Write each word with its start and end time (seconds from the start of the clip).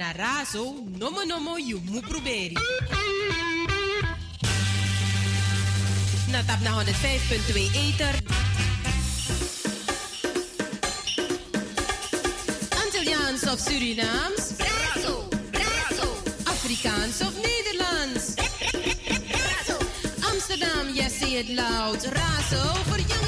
proberi? 0.00 0.08
Dan 0.08 0.08
a 0.08 0.12
raso, 0.12 0.74
nomo 0.98 1.24
nomo 1.24 1.58
you 1.58 1.80
mu 1.84 2.00
proberi. 2.00 2.56
Na 6.30 6.42
tap 6.42 6.60
na 6.62 6.70
105.2 6.82 7.70
Ether. 7.74 8.14
Antilliaans 12.80 13.44
of 13.46 13.60
Surinaams? 13.60 14.56
Razo, 14.58 15.28
razo, 15.52 16.08
Afrikaans 16.44 17.20
of 17.20 17.34
Nederlands? 17.36 18.34
razo. 19.36 19.76
Amsterdam, 20.32 20.88
yes, 20.94 21.18
say 21.18 21.40
it 21.40 21.48
loud. 21.50 22.00
Razo 22.04 22.62
voor 22.88 23.00
jong 23.00 23.19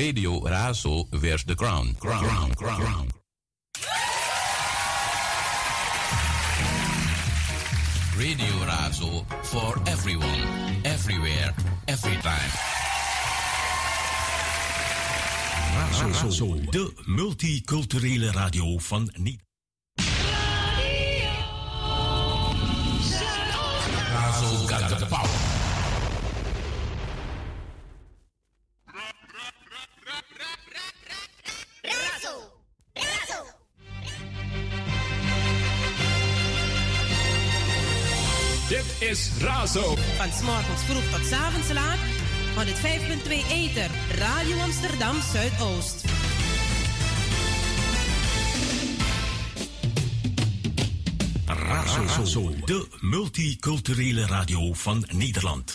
Radio 0.00 0.40
Razo 0.40 1.04
wears 1.20 1.44
the 1.44 1.54
crown. 1.54 1.94
Crown, 2.00 2.24
crown, 2.24 2.54
crown, 2.54 2.80
crown. 2.80 3.08
Radio 8.16 8.54
Razo 8.64 9.24
for 9.44 9.78
everyone, 9.86 10.40
everywhere, 10.84 11.54
every 11.86 12.16
time. 12.22 12.50
Razo, 16.12 16.70
de 16.70 16.92
multiculturele 17.04 18.30
radio 18.32 18.78
van 18.78 19.10
Niet. 19.16 19.49
Razo. 39.40 39.96
Van 40.16 40.32
's 40.32 40.42
morgens 40.42 40.82
vroeg 40.82 41.10
tot 41.10 41.26
's 41.26 41.32
avonds 41.32 41.72
laat. 41.72 41.98
105.2 42.56 43.50
Ether. 43.50 43.90
Radio 44.18 44.58
Amsterdam 44.58 45.16
Zuidoost. 45.32 46.04
Razo, 51.46 52.54
de 52.64 52.86
multiculturele 53.00 54.26
radio 54.26 54.72
van 54.72 55.04
Nederland. 55.08 55.74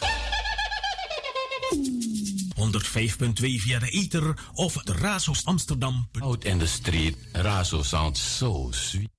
105.2 2.55 3.61
via 3.61 3.79
de 3.79 3.89
ether 3.89 4.37
of 4.53 4.73
de 4.73 4.93
Razos 4.93 5.45
Amsterdam. 5.45 6.09
Out 6.19 6.43
in 6.43 6.57
the 6.57 6.67
street, 6.67 7.15
Razo 7.31 7.81
sounds 7.83 8.37
so 8.37 8.67
sweet. 8.71 9.14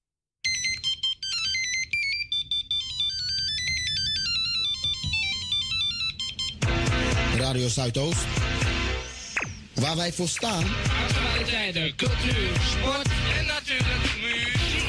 Radio 7.46 7.68
Zuidoost. 7.68 8.26
Waar 9.74 9.96
wij 9.96 10.12
voor 10.12 10.28
staan. 10.28 10.64
Actualiteiten, 11.08 11.96
cultuur, 11.96 12.50
sport 12.70 13.08
en 13.38 13.46
natuurlijk 13.46 14.14
muziek. 14.20 14.84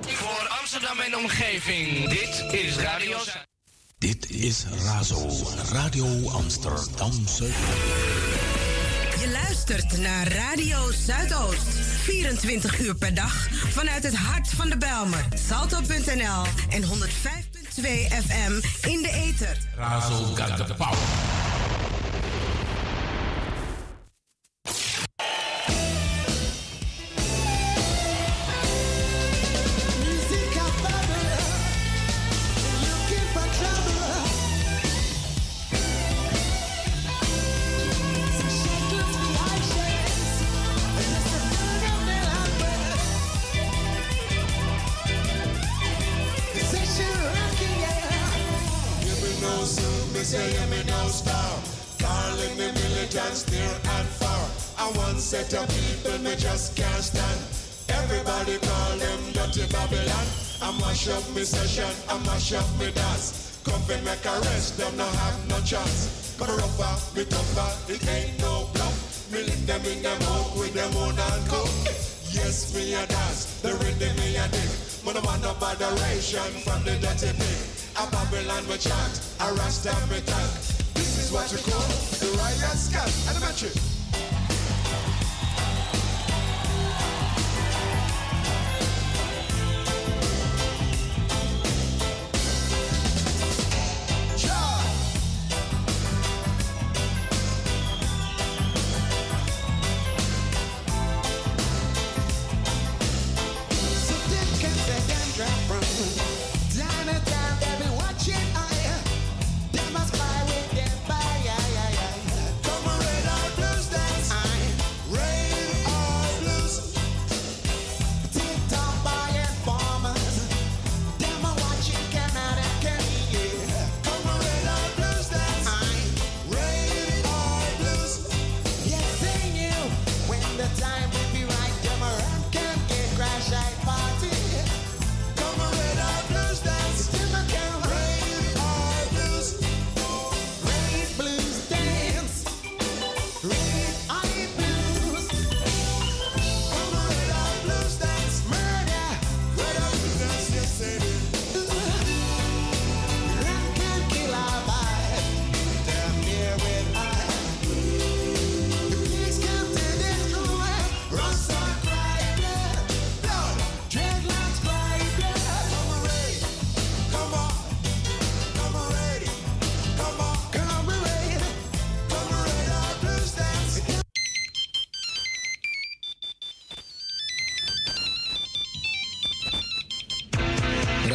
Voor 0.00 0.48
Amsterdam 0.60 0.98
en 1.00 1.16
omgeving, 1.16 2.08
dit 2.08 2.60
is 2.60 2.76
Radio 2.76 3.18
Zuid. 3.24 3.46
Dit 3.98 4.30
is 4.30 4.64
Razo, 4.84 5.28
Radio 5.72 6.28
Amsterdam 6.28 7.12
Je 7.12 8.57
naar 9.76 10.32
Radio 10.32 10.78
Zuidoost. 11.06 11.62
24 12.02 12.80
uur 12.80 12.94
per 12.94 13.14
dag 13.14 13.48
vanuit 13.68 14.02
het 14.02 14.16
hart 14.16 14.48
van 14.48 14.68
de 14.68 14.76
Belmer. 14.76 15.24
Salto.nl 15.48 16.44
en 16.68 16.82
105.2 16.82 16.88
FM 18.26 18.52
in 18.88 19.02
de 19.02 19.10
ether. 19.12 19.58
Razo 19.76 20.14
got 20.14 20.66
the 20.66 20.74
power. 20.74 21.77
Up 62.48 62.64
me 62.80 62.90
dance. 62.92 63.60
Come 63.62 63.82
and 63.92 64.02
make 64.06 64.24
a 64.24 64.40
rest, 64.40 64.78
them 64.78 64.96
no 64.96 65.04
have 65.04 65.48
no 65.50 65.60
chance. 65.60 66.34
Come 66.38 66.48
rougher, 66.56 66.96
me 67.14 67.26
tougher, 67.26 67.92
it 67.92 68.08
ain't 68.08 68.40
no 68.40 68.70
bluff. 68.72 69.30
Me 69.30 69.42
lick 69.42 69.66
them 69.66 69.84
in 69.84 70.02
them 70.02 70.22
out 70.22 70.56
with 70.56 70.72
them 70.72 70.96
own 70.96 71.12
and 71.12 71.50
go. 71.50 71.60
Yes, 72.32 72.74
me 72.74 72.94
a 72.94 73.04
dance, 73.06 73.60
the 73.60 73.74
rhythm 73.74 74.16
me 74.16 74.36
a 74.36 74.48
dig. 74.48 74.70
Man, 75.04 75.18
I 75.18 75.20
want 75.20 75.42
no 75.42 75.52
moderation 75.60 76.48
from 76.64 76.82
the 76.84 76.96
dirty 77.04 77.36
pig. 77.36 77.60
A 78.00 78.08
Babylon 78.08 78.64
we 78.64 78.78
chant, 78.78 79.20
a 79.40 79.52
Rasta 79.52 79.92
me 80.08 80.20
talk. 80.24 80.48
This 80.96 81.20
is 81.20 81.30
what 81.30 81.52
you 81.52 81.58
call 81.58 81.84
the 82.16 82.32
riot 82.40 82.78
scat 82.80 83.12
and 83.28 83.44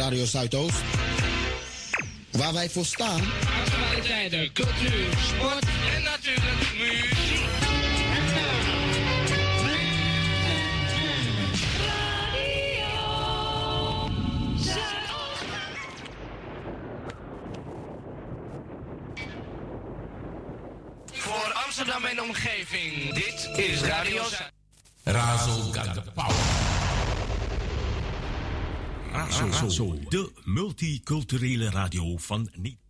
Radio 0.04 0.24
Zuidoost. 0.24 0.82
Waar 2.30 2.52
wij 2.52 2.70
voor 2.70 2.84
staan. 2.84 3.20
Actualiteiten, 3.64 4.52
cultuur, 4.52 5.06
sport 5.26 5.64
en 5.96 6.02
natuurlijk 6.02 6.72
muziek. 6.78 7.44
Voor 21.12 21.52
Amsterdam 21.66 22.04
en 22.04 22.22
omgeving, 22.22 23.14
dit 23.14 23.50
is 23.56 23.80
Radio 23.80 24.22
Zuid. 24.22 24.52
Razo 25.04 25.70
de 30.08 30.30
multiculturele 30.44 31.70
radio 31.70 32.16
van 32.16 32.48
Nederland. 32.52 32.82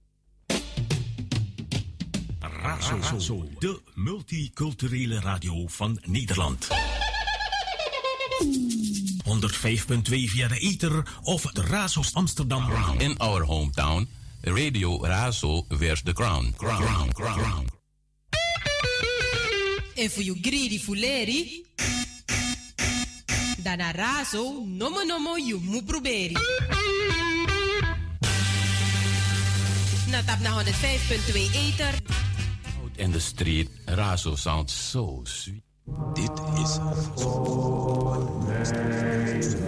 Razo, 2.39 2.97
Razo, 3.01 3.49
de 3.59 3.81
multiculturele 3.95 5.21
radio 5.21 5.67
van 5.67 5.99
Nederland. 6.05 6.69
105.2 9.25 10.29
via 10.29 10.49
de 10.49 10.59
ether 10.59 11.07
of 11.23 11.43
de 11.43 11.63
Razos 11.63 12.15
Amsterdam. 12.15 12.63
In 12.99 13.19
our 13.19 13.43
hometown, 13.43 14.09
Radio 14.41 15.05
Razo 15.05 15.65
wears 15.69 16.03
the 16.03 16.13
crown. 16.13 16.55
Crown, 16.57 17.13
crown, 17.13 17.13
crown. 17.13 17.67
En 19.95 20.11
voor 20.11 20.23
you 20.23 20.39
greedy 20.41 20.79
fuleri. 20.79 21.65
Dana 23.65 23.93
raso, 23.93 24.61
nomo 24.61 25.01
nomo 25.09 25.39
you 25.41 25.59
mu 25.59 25.81
proberi. 25.81 26.37
Na 30.13 30.21
tap 30.21 30.41
na 30.45 30.53
105.2 30.61 31.49
ether. 31.49 31.97
Out 32.85 32.93
in 33.01 33.11
the 33.13 33.21
street, 33.21 33.73
Razo 33.87 34.37
sounds 34.37 34.71
so 34.71 35.25
sweet. 35.25 35.65
Dit 36.13 36.37
is 36.61 36.77
zingt 38.65 39.65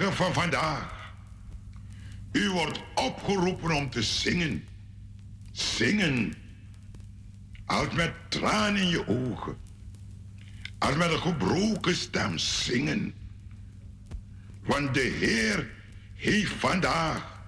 Van 0.00 0.32
vandaag, 0.32 1.14
u 2.32 2.50
wordt 2.50 2.80
opgeroepen 2.94 3.70
om 3.70 3.90
te 3.90 4.02
zingen. 4.02 4.64
Zingen, 5.52 6.34
als 7.66 7.90
met 7.90 8.12
tranen 8.28 8.80
in 8.80 8.88
je 8.88 9.08
ogen, 9.08 9.56
als 10.78 10.96
met 10.96 11.10
een 11.10 11.18
gebroken 11.18 11.96
stem 11.96 12.38
zingen. 12.38 13.14
Want 14.62 14.94
de 14.94 15.00
Heer 15.00 15.70
heeft 16.14 16.52
vandaag 16.52 17.42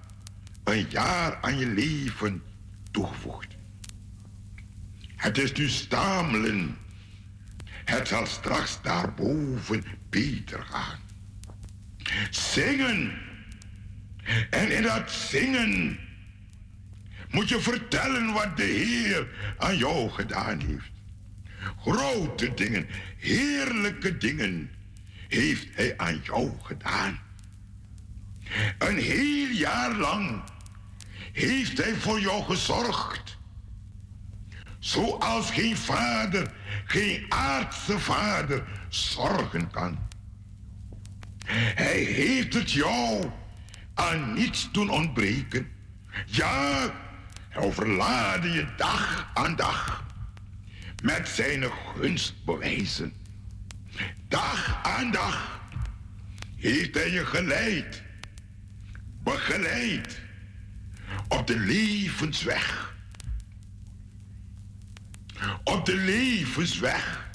een 0.63 0.85
jaar 0.89 1.37
aan 1.41 1.57
je 1.57 1.67
leven 1.67 2.43
toegevoegd. 2.91 3.47
Het 5.15 5.37
is 5.37 5.51
nu 5.51 5.69
stamelen. 5.69 6.77
Het 7.65 8.07
zal 8.07 8.25
straks 8.25 8.81
daarboven 8.81 9.83
beter 10.09 10.63
gaan. 10.63 10.99
Zingen. 12.29 13.11
En 14.49 14.71
in 14.71 14.83
dat 14.83 15.11
zingen 15.11 15.99
moet 17.29 17.49
je 17.49 17.59
vertellen 17.59 18.33
wat 18.33 18.57
de 18.57 18.63
Heer 18.63 19.27
aan 19.57 19.77
jou 19.77 20.09
gedaan 20.09 20.59
heeft. 20.59 20.91
Grote 21.79 22.53
dingen, 22.53 22.87
heerlijke 23.17 24.17
dingen 24.17 24.71
heeft 25.27 25.67
Hij 25.75 25.97
aan 25.97 26.21
jou 26.23 26.51
gedaan. 26.61 27.19
Een 28.77 28.97
heel 28.97 29.47
jaar 29.47 29.95
lang 29.95 30.43
heeft 31.31 31.77
Hij 31.77 31.95
voor 31.95 32.19
jou 32.19 32.43
gezorgd. 32.43 33.37
Zoals 34.79 35.51
geen 35.51 35.77
vader, 35.77 36.51
geen 36.85 37.25
aardse 37.29 37.99
vader 37.99 38.63
zorgen 38.89 39.71
kan. 39.71 40.11
Hij 41.51 41.99
heeft 41.99 42.53
het 42.53 42.71
jou 42.71 43.31
aan 43.93 44.33
niets 44.33 44.71
doen 44.71 44.89
ontbreken. 44.89 45.71
Ja, 46.25 46.91
hij 47.49 47.63
overlaadde 47.63 48.51
je 48.51 48.67
dag 48.77 49.31
aan 49.33 49.55
dag 49.55 50.05
met 51.03 51.27
zijn 51.27 51.63
gunstbewijzen. 51.95 53.13
Dag 54.27 54.79
aan 54.83 55.11
dag 55.11 55.61
heeft 56.55 56.93
hij 56.93 57.11
je 57.11 57.25
geleid, 57.25 58.03
begeleid 59.23 60.21
op 61.27 61.47
de 61.47 61.59
levensweg. 61.59 62.91
op 65.63 65.85
de 65.85 65.95
levensweg. 65.95 67.31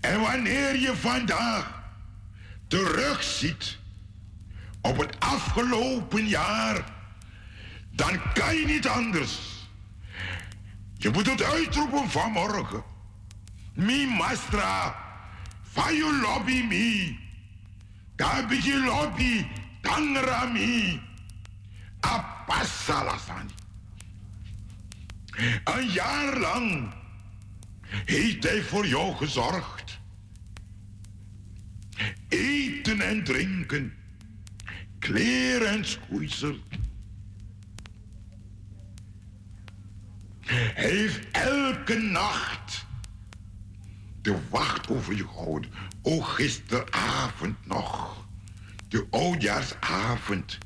En 0.00 0.20
wanneer 0.20 0.78
je 0.78 0.96
vandaag 0.96 1.79
terugziet 2.70 3.78
op 4.80 4.98
het 4.98 5.20
afgelopen 5.20 6.26
jaar, 6.26 6.84
dan 7.90 8.32
kan 8.32 8.56
je 8.56 8.66
niet 8.66 8.88
anders. 8.88 9.38
Je 10.96 11.10
moet 11.10 11.26
het 11.26 11.42
uitroepen 11.42 12.10
vanmorgen. 12.10 12.82
Mi 13.74 14.06
mastra, 14.06 14.96
van 15.62 15.94
je 15.94 16.20
lobby 16.22 16.62
mi. 16.62 17.18
Daar 18.16 18.54
je 18.54 18.82
lobby, 18.84 19.46
tangra 19.80 20.44
mi. 20.44 21.00
Apasalasani. 22.00 23.54
Een 25.64 25.88
jaar 25.88 26.38
lang 26.38 26.94
heeft 28.04 28.44
hij 28.44 28.62
voor 28.62 28.86
jou 28.86 29.14
gezorgd. 29.14 29.79
Eten 32.30 33.00
en 33.00 33.24
drinken, 33.24 33.94
kleren 34.98 35.68
en 35.68 35.84
schoeisel. 35.84 36.56
Hij 40.50 40.90
heeft 40.90 41.30
elke 41.30 41.98
nacht 41.98 42.86
de 44.22 44.38
wacht 44.48 44.88
over 44.88 45.14
je 45.14 45.26
gehouden. 45.28 45.70
O, 46.02 46.20
gisteravond 46.20 47.66
nog, 47.66 48.26
de 48.88 49.06
oudjaarsavond. 49.10 50.58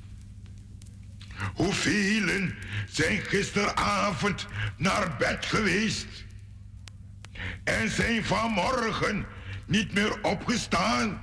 Hoeveel 1.54 2.48
zijn 2.88 3.20
gisteravond 3.20 4.46
naar 4.76 5.16
bed 5.18 5.46
geweest 5.46 6.24
en 7.64 7.90
zijn 7.90 8.24
vanmorgen 8.24 9.26
niet 9.66 9.92
meer 9.92 10.22
opgestaan? 10.22 11.20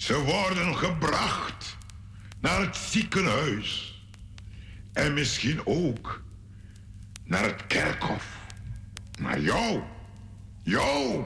Ze 0.00 0.18
worden 0.18 0.76
gebracht 0.76 1.76
naar 2.38 2.60
het 2.60 2.76
ziekenhuis 2.76 4.00
en 4.92 5.14
misschien 5.14 5.66
ook 5.66 6.22
naar 7.24 7.42
het 7.44 7.66
kerkhof. 7.66 8.26
Maar 9.20 9.40
jou, 9.40 9.82
jou, 10.62 11.24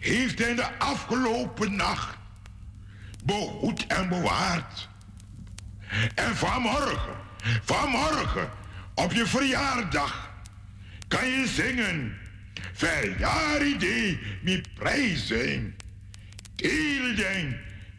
heeft 0.00 0.38
hij 0.38 0.54
de 0.54 0.78
afgelopen 0.78 1.76
nacht 1.76 2.16
behoed 3.24 3.86
en 3.86 4.08
bewaard. 4.08 4.88
En 6.14 6.36
vanmorgen, 6.36 7.16
vanmorgen, 7.62 8.50
op 8.94 9.12
je 9.12 9.26
verjaardag, 9.26 10.30
kan 11.08 11.28
je 11.28 11.46
zingen. 11.46 12.18
Verjaardag, 12.72 14.18
mi 14.42 14.60
prijzen. 14.74 15.76
Teledeng, 16.58 17.56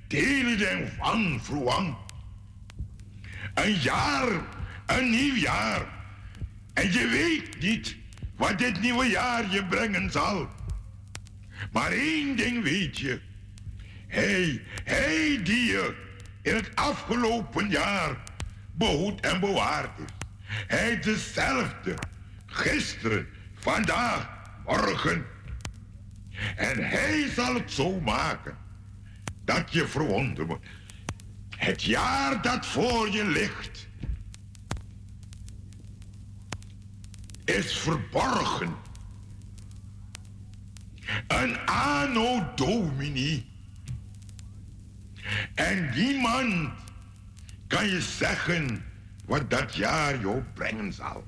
teledeng 0.07 0.89
van 0.97 1.39
vroeg. 1.43 1.95
Een 3.53 3.73
jaar, 3.73 4.27
een 4.85 5.09
nieuw 5.09 5.35
jaar. 5.35 5.85
En 6.73 6.91
je 6.91 7.07
weet 7.07 7.59
niet 7.59 7.95
wat 8.35 8.57
dit 8.57 8.81
nieuwe 8.81 9.05
jaar 9.05 9.51
je 9.51 9.65
brengen 9.65 10.11
zal. 10.11 10.49
Maar 11.71 11.91
één 11.91 12.35
ding 12.35 12.63
weet 12.63 12.97
je. 12.97 13.19
Hij, 14.07 14.61
hij 14.83 15.39
die 15.43 15.65
je 15.65 15.95
in 16.41 16.55
het 16.55 16.75
afgelopen 16.75 17.69
jaar 17.69 18.17
behoed 18.71 19.21
en 19.21 19.39
bewaard 19.39 19.99
is. 19.99 20.13
Hij 20.67 20.99
dezelfde. 20.99 21.93
Gisteren, 22.45 23.27
vandaag, 23.53 24.29
morgen. 24.65 25.25
En 26.55 26.89
hij 26.89 27.29
zal 27.35 27.53
het 27.53 27.71
zo 27.71 27.99
maken 27.99 28.57
dat 29.43 29.73
je 29.73 29.87
verwonderd 29.87 30.47
wordt. 30.47 30.65
Het 31.55 31.83
jaar 31.83 32.41
dat 32.41 32.65
voor 32.65 33.09
je 33.09 33.25
ligt 33.25 33.87
is 37.45 37.77
verborgen. 37.77 38.75
Een 41.27 41.65
anno 41.65 42.53
domini. 42.55 43.47
En 45.55 45.89
niemand 45.95 46.71
kan 47.67 47.87
je 47.87 48.01
zeggen 48.01 48.83
wat 49.25 49.49
dat 49.49 49.75
jaar 49.75 50.19
jou 50.19 50.43
brengen 50.53 50.93
zal. 50.93 51.27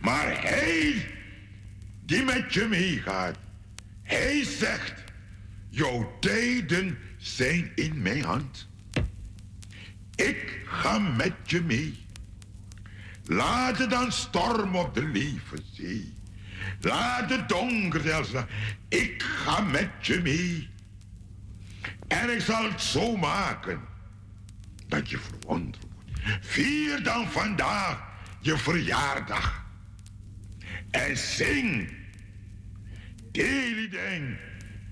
Maar 0.00 0.42
hij 0.42 1.06
die 2.04 2.24
met 2.24 2.54
je 2.54 2.66
meegaat, 2.66 3.36
hij 4.12 4.44
zegt, 4.44 5.04
jouw 5.68 6.16
tijden 6.20 6.98
zijn 7.16 7.72
in 7.74 8.02
mijn 8.02 8.24
hand. 8.24 8.68
Ik 10.14 10.60
ga 10.66 10.98
met 10.98 11.34
je 11.44 11.60
mee. 11.60 12.04
Laat 13.24 13.78
het 13.78 13.90
dan 13.90 14.12
storm 14.12 14.76
op 14.76 14.94
de 14.94 15.04
levenzee. 15.04 16.14
Laat 16.80 17.30
het 17.30 17.48
donker 17.48 18.00
zelfs. 18.00 18.30
Ik 18.88 19.22
ga 19.22 19.60
met 19.60 19.90
je 20.00 20.20
mee. 20.20 20.68
En 22.08 22.34
ik 22.34 22.40
zal 22.40 22.70
het 22.70 22.80
zo 22.80 23.16
maken 23.16 23.80
dat 24.88 25.10
je 25.10 25.18
verwonderd 25.18 25.78
wordt. 25.82 26.46
Vier 26.46 27.02
dan 27.02 27.30
vandaag 27.30 28.02
je 28.40 28.58
verjaardag. 28.58 29.64
En 30.90 31.16
zing. 31.16 32.00
Delideng, 33.32 34.38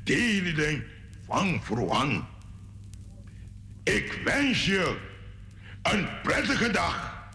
delideng 0.04 0.82
van 1.26 1.62
verwang. 1.62 2.24
Ik 3.82 4.20
wens 4.24 4.66
je 4.66 4.98
een 5.82 6.08
prettige 6.22 6.70
dag. 6.70 7.28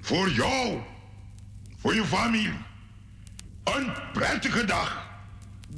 Voor 0.00 0.30
jou, 0.30 0.80
voor 1.76 1.94
je 1.94 2.04
familie. 2.04 2.52
Een 3.64 3.92
prettige 4.12 4.64
dag. 4.64 5.18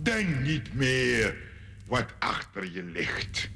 Denk 0.02 0.40
niet 0.40 0.74
meer 0.74 1.36
wat 1.84 2.14
achter 2.18 2.72
je 2.72 2.82
ligt. 2.82 3.50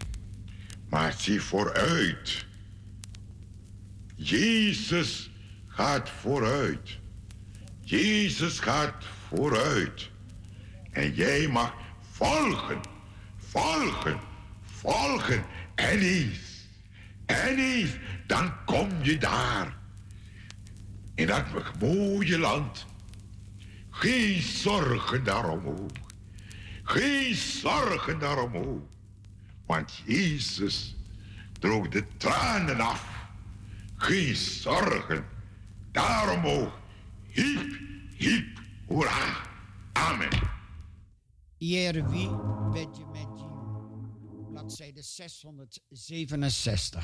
Maar 0.88 1.12
zie 1.12 1.40
vooruit. 1.40 2.46
Jezus 4.14 5.30
gaat 5.66 6.10
vooruit. 6.10 6.99
Jezus 7.90 8.58
gaat 8.58 9.04
vooruit. 9.28 10.10
En 10.90 11.14
jij 11.14 11.48
mag 11.48 11.74
volgen, 12.10 12.80
volgen, 13.36 14.20
volgen. 14.62 15.44
En 15.74 15.98
eens, 15.98 16.68
en 17.26 17.58
eens, 17.58 17.90
dan 18.26 18.64
kom 18.64 18.88
je 19.02 19.18
daar. 19.18 19.76
In 21.14 21.26
dat 21.26 21.44
mooie 21.80 22.38
land. 22.38 22.86
Geen 23.90 24.42
zorgen 24.42 25.24
daarom 25.24 25.66
ook. 25.66 25.96
Geen 26.82 27.34
zorgen 27.34 28.18
daarom 28.18 28.56
ook. 28.56 28.88
Want 29.66 30.02
Jezus 30.04 30.96
droog 31.58 31.88
de 31.88 32.04
tranen 32.16 32.80
af. 32.80 33.04
Geen 33.96 34.36
zorgen 34.36 35.24
daarom 35.92 36.46
ook. 36.46 36.79
Hip, 37.32 37.72
hip, 38.16 38.58
hoera. 38.88 39.36
Amen. 39.92 40.28
Jervi 41.58 42.28
bent 42.72 42.96
je 42.96 43.04
met 43.12 43.38
je. 43.38 43.44
Bladzijde 44.50 45.02
667. 45.02 47.02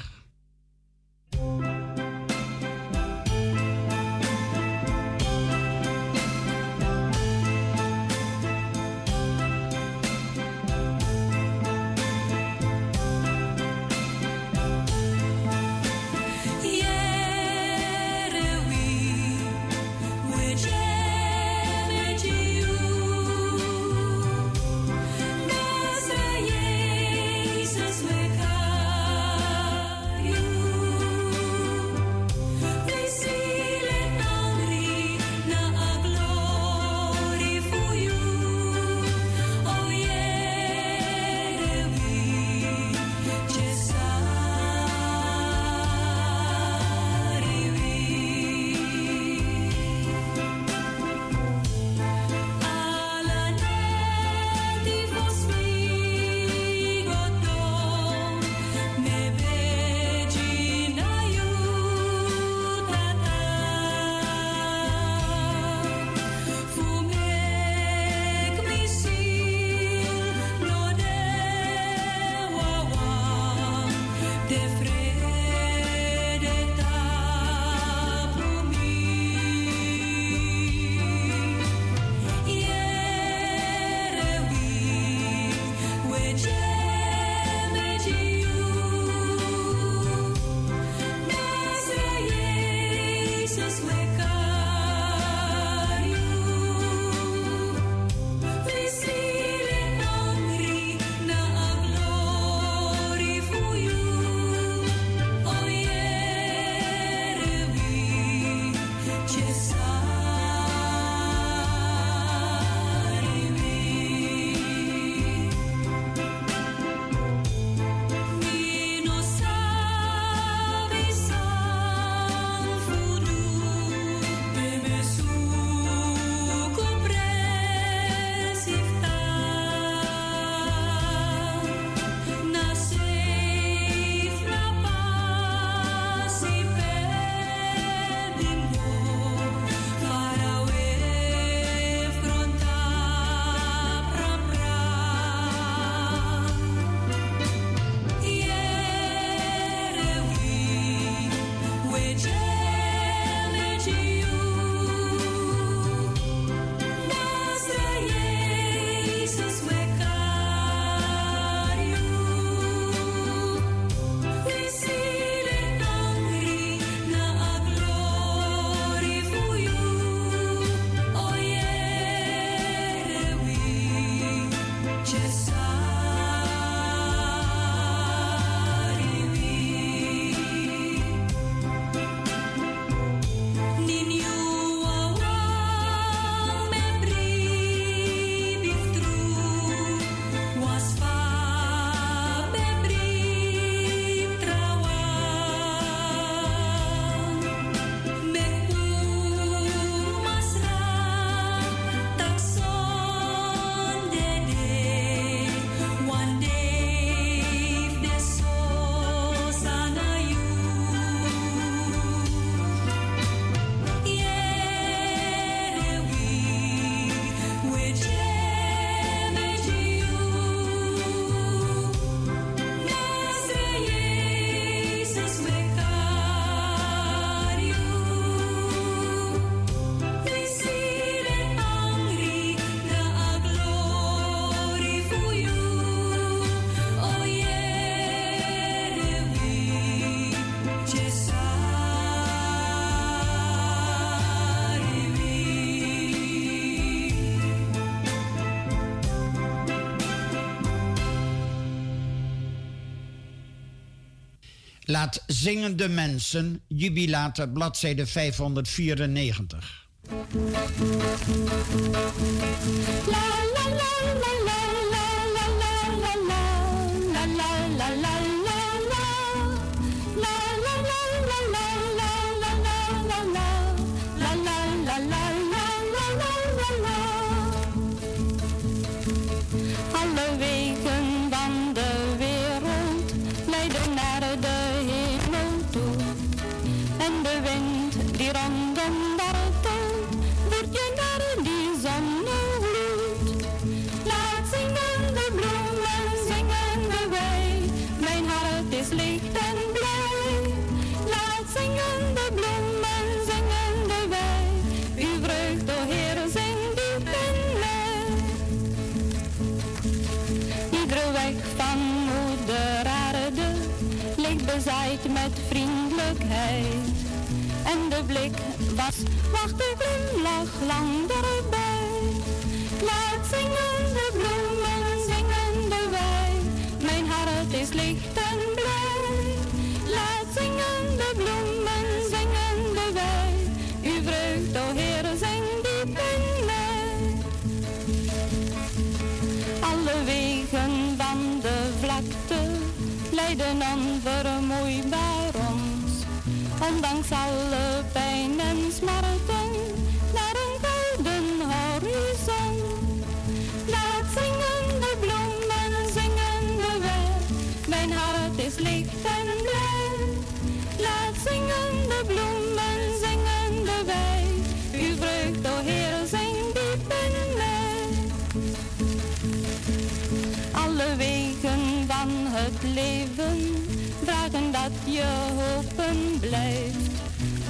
Laat 254.97 255.23
zingende 255.27 255.89
mensen, 255.89 256.61
jubilaten 256.69 257.53
bladzijde 257.53 258.07
594. 258.07 259.87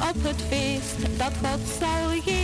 op 0.09 0.23
het 0.23 0.43
feest 0.49 1.19
dat 1.19 1.33
God 1.43 1.61
zal 1.79 2.09
geven. 2.11 2.36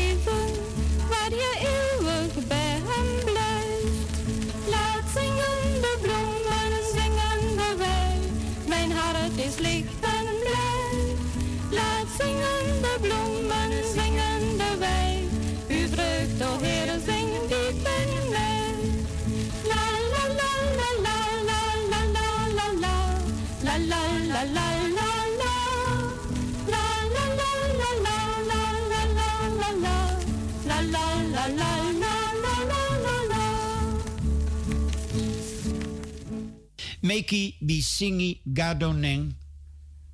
Meki 37.03 37.57
Bisingi 37.61 38.41
Gadoneng, 38.47 39.35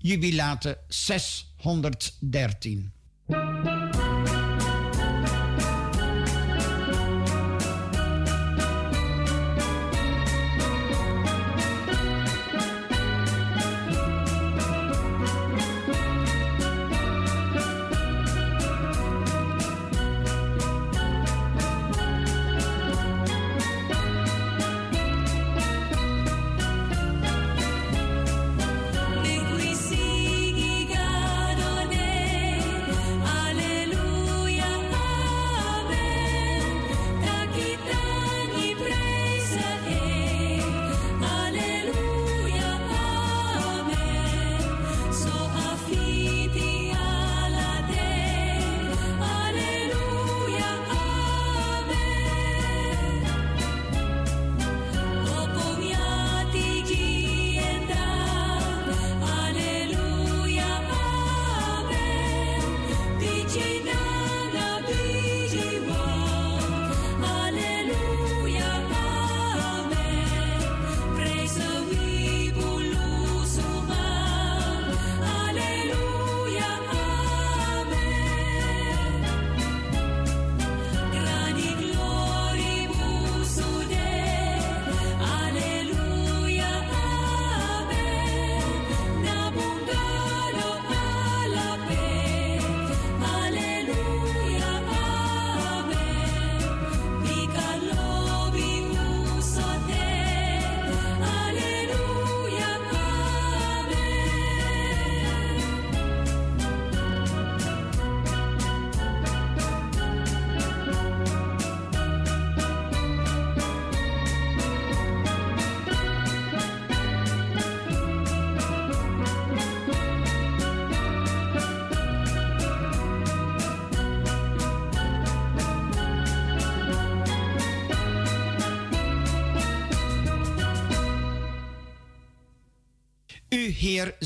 jubilate 0.03 0.79
613. 0.89 3.78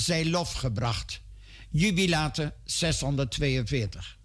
Zij 0.02 0.26
lof 0.26 0.52
gebracht. 0.52 1.20
Jubilate 1.70 2.54
642. 2.64 4.18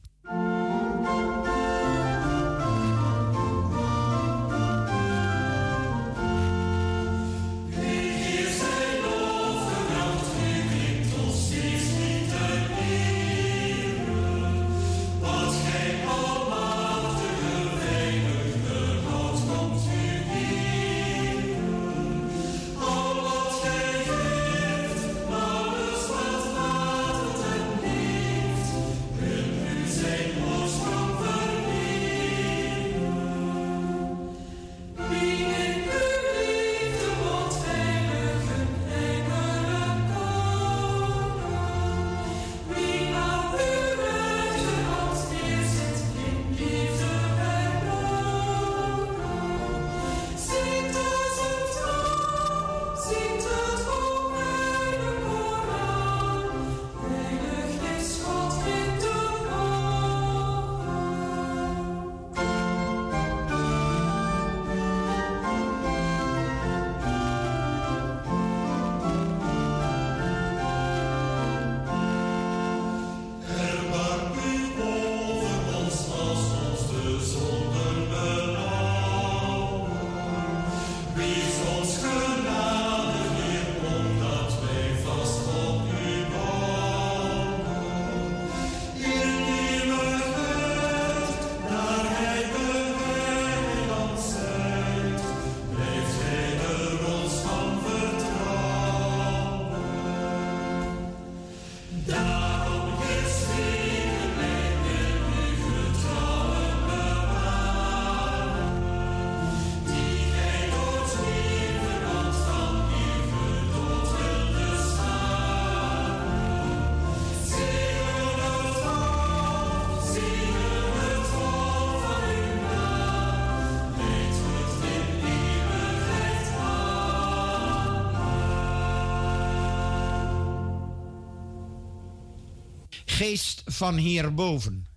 van 133.78 133.98
hierboven. 133.98 134.88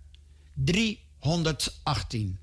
318. 0.53 2.39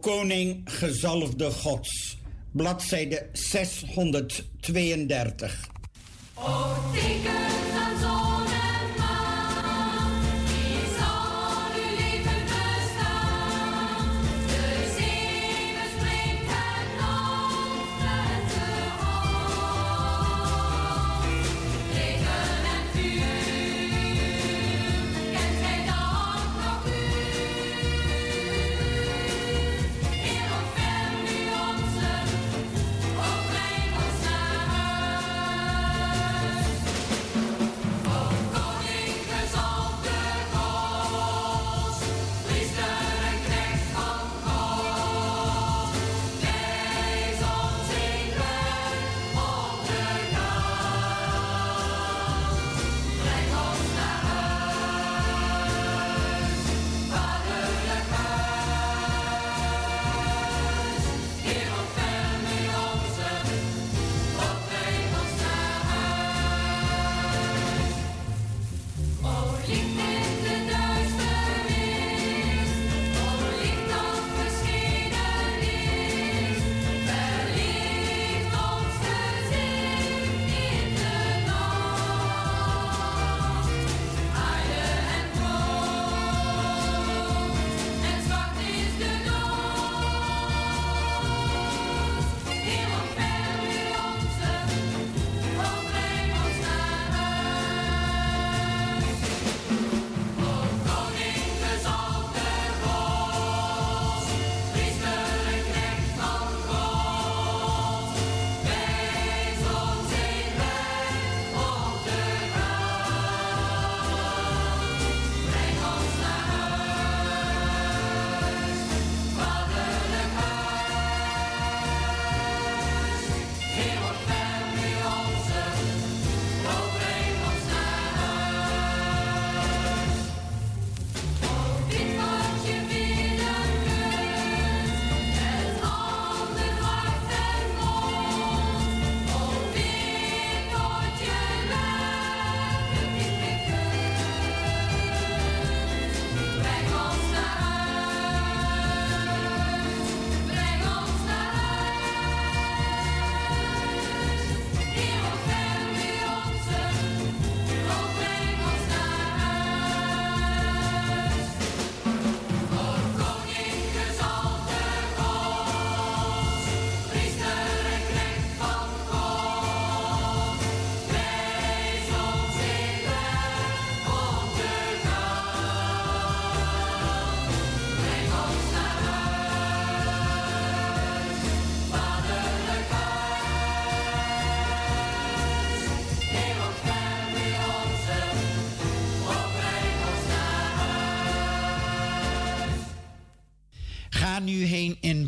koning 0.00 0.70
gezalfde 0.80 1.50
gods. 1.62 2.16
Bladzijde 2.52 3.28
632. 3.32 5.69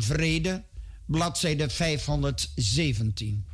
Vrede, 0.07 0.61
bladzijde 1.07 1.67
517. 1.67 3.52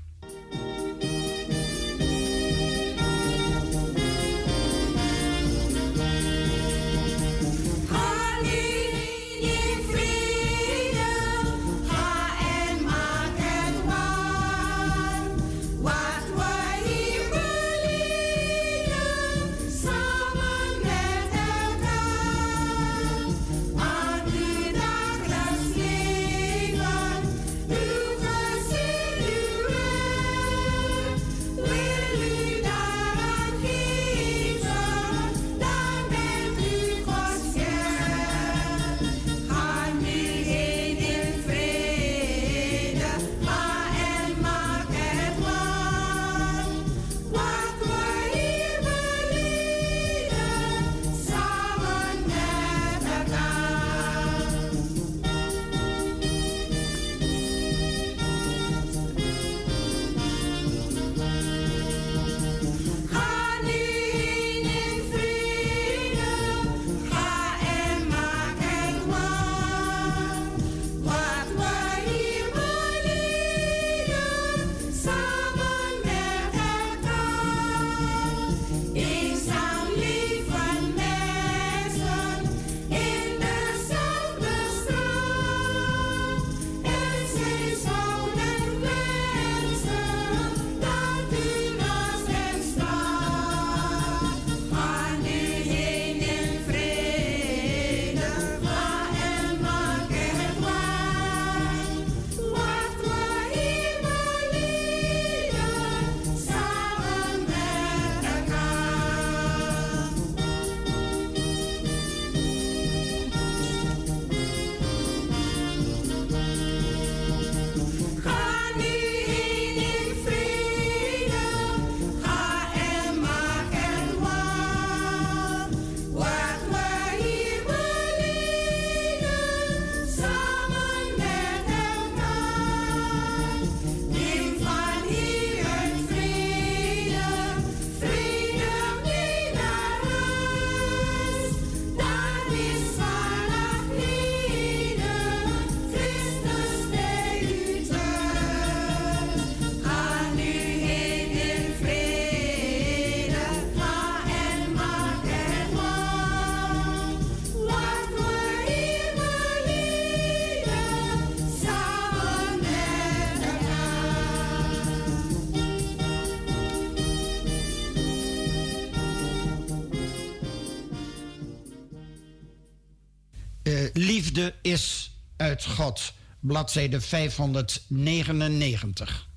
Liefde 173.99 174.53
is 174.61 175.11
uit 175.37 175.65
God, 175.65 176.13
bladzijde 176.39 177.01
599. 177.01 179.28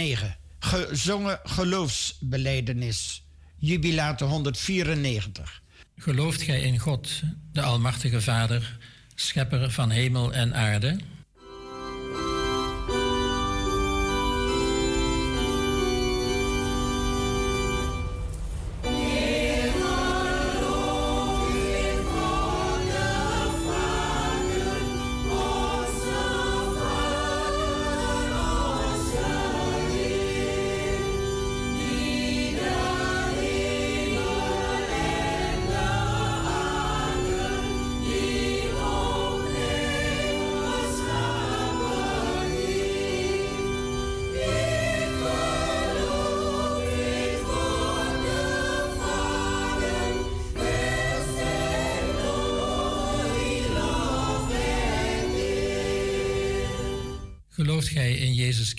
9. 0.00 0.36
Gezongen 0.58 1.40
geloofsbeleidenis. 1.44 3.24
Jubilator 3.56 4.28
194. 4.28 5.62
Gelooft 5.96 6.42
gij 6.42 6.60
in 6.60 6.78
God, 6.78 7.22
de 7.52 7.62
Almachtige 7.62 8.20
Vader, 8.20 8.78
schepper 9.14 9.70
van 9.70 9.90
hemel 9.90 10.32
en 10.32 10.54
aarde? 10.54 10.98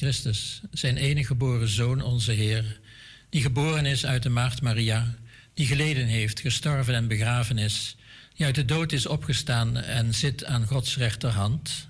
Christus, 0.01 0.61
zijn 0.71 0.97
enige 0.97 1.27
geboren 1.27 1.67
Zoon, 1.67 2.01
onze 2.01 2.31
Heer, 2.31 2.79
die 3.29 3.41
geboren 3.41 3.85
is 3.85 4.05
uit 4.05 4.23
de 4.23 4.29
Maagd 4.29 4.61
Maria, 4.61 5.15
die 5.53 5.65
geleden 5.65 6.05
heeft, 6.05 6.39
gestorven 6.39 6.93
en 6.93 7.07
begraven 7.07 7.57
is, 7.57 7.95
die 8.35 8.45
uit 8.45 8.55
de 8.55 8.65
dood 8.65 8.91
is 8.91 9.05
opgestaan 9.05 9.77
en 9.77 10.13
zit 10.13 10.45
aan 10.45 10.65
Gods 10.65 10.97
rechterhand? 10.97 11.87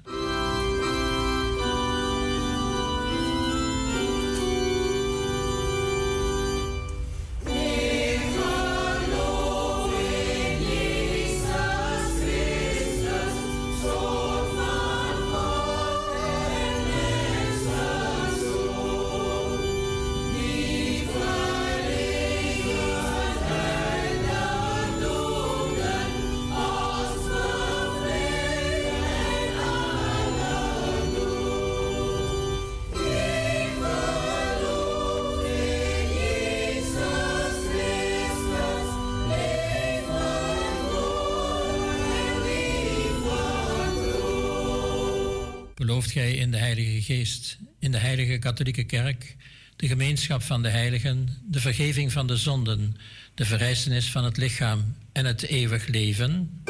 Geest, 47.01 47.57
in 47.79 47.91
de 47.91 47.97
Heilige 47.97 48.37
Katholieke 48.37 48.83
Kerk, 48.83 49.35
de 49.75 49.87
gemeenschap 49.87 50.41
van 50.41 50.61
de 50.61 50.69
heiligen, 50.69 51.29
de 51.49 51.59
vergeving 51.59 52.11
van 52.11 52.27
de 52.27 52.37
zonden, 52.37 52.95
de 53.35 53.45
verrijzenis 53.45 54.11
van 54.11 54.23
het 54.23 54.37
lichaam 54.37 54.95
en 55.11 55.25
het 55.25 55.41
eeuwig 55.41 55.87
leven? 55.87 56.60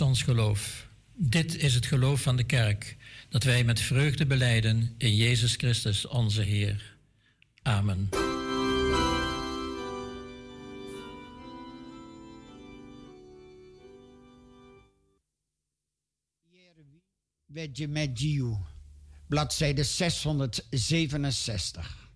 Ons 0.00 0.22
geloof. 0.22 0.88
Dit 1.14 1.56
is 1.56 1.74
het 1.74 1.86
geloof 1.86 2.20
van 2.20 2.36
de 2.36 2.44
kerk, 2.44 2.96
dat 3.28 3.42
wij 3.42 3.64
met 3.64 3.80
vreugde 3.80 4.26
beleiden 4.26 4.94
in 4.98 5.16
Jezus 5.16 5.54
Christus 5.54 6.06
onze 6.06 6.42
Heer. 6.42 6.96
Amen. 7.62 8.08
Vegemegiu, 17.52 18.56
bladzijde 19.26 19.84
667. 19.84 22.08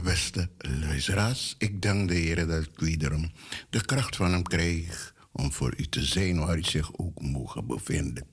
Beste 0.00 0.48
luisteraars. 0.58 1.54
Ik 1.58 1.82
dank 1.82 2.08
de 2.08 2.14
Heer 2.14 2.46
dat 2.46 2.62
ik 2.62 2.78
wederom 2.78 3.32
de 3.70 3.84
kracht 3.84 4.16
van 4.16 4.32
Hem 4.32 4.42
krijg 4.42 5.14
om 5.32 5.52
voor 5.52 5.74
u 5.76 5.86
te 5.86 6.04
zijn 6.04 6.38
waar 6.38 6.58
u 6.58 6.62
zich 6.62 6.98
ook 6.98 7.22
mogen 7.22 7.66
bevinden. 7.66 8.26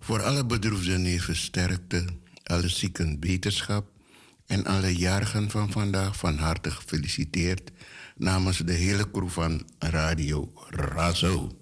Voor 0.00 0.22
alle 0.22 0.46
bedroefden 0.46 1.04
even 1.04 1.36
sterkte, 1.36 2.04
alle 2.42 2.68
zieken 2.68 3.20
beterschap 3.20 3.90
en 4.46 4.64
alle 4.64 4.96
jarigen 4.96 5.50
van 5.50 5.70
vandaag 5.70 6.16
van 6.16 6.38
harte 6.38 6.70
gefeliciteerd 6.70 7.70
namens 8.16 8.58
de 8.58 8.72
hele 8.72 9.10
crew 9.10 9.28
van 9.28 9.68
Radio 9.78 10.52
Razo. 10.70 11.56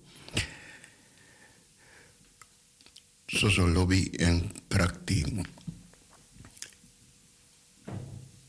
Zozo 3.27 3.69
Lobby 3.69 4.11
en 4.17 4.51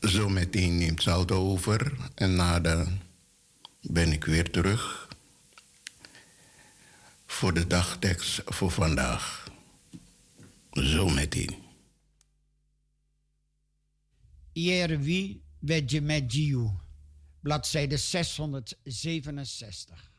Krachtteam. 0.06 0.16
Zometeen 0.28 0.78
neemt 0.78 1.02
Salto 1.02 1.50
over 1.50 1.92
en 2.14 2.36
nadat 2.36 2.88
ben 3.80 4.12
ik 4.12 4.24
weer 4.24 4.50
terug 4.50 5.08
voor 7.26 7.54
de 7.54 7.66
dagtekst 7.66 8.42
voor 8.44 8.70
vandaag. 8.70 9.50
Wie 14.98 15.42
wedje 15.58 16.00
met 16.00 16.24
Giu, 16.26 16.70
bladzijde 17.40 17.96
667. 17.96 20.10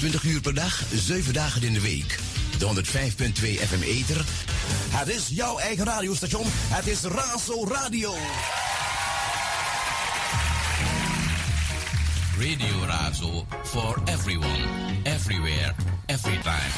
20 0.00 0.22
uur 0.22 0.40
per 0.40 0.54
dag, 0.54 0.82
7 0.94 1.32
dagen 1.32 1.62
in 1.62 1.72
de 1.72 1.80
week. 1.80 2.18
De 2.58 2.66
105.2 2.66 3.42
FM 3.42 3.82
Eter. 3.82 4.24
Het 4.90 5.08
is 5.08 5.28
jouw 5.28 5.58
eigen 5.58 5.84
radiostation. 5.84 6.44
Het 6.48 6.86
is 6.86 7.02
Razo 7.02 7.66
Radio. 7.66 8.14
Radio 12.38 12.84
Razo 12.86 13.46
for 13.64 14.02
everyone, 14.04 14.66
everywhere, 15.02 15.74
every 16.06 16.38
time. 16.38 16.70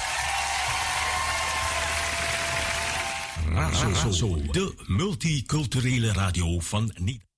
Razo, 3.55 4.37
de 4.51 4.75
multiculturele 4.87 6.13
radio 6.13 6.61
van 6.61 6.93
niet. 6.95 7.32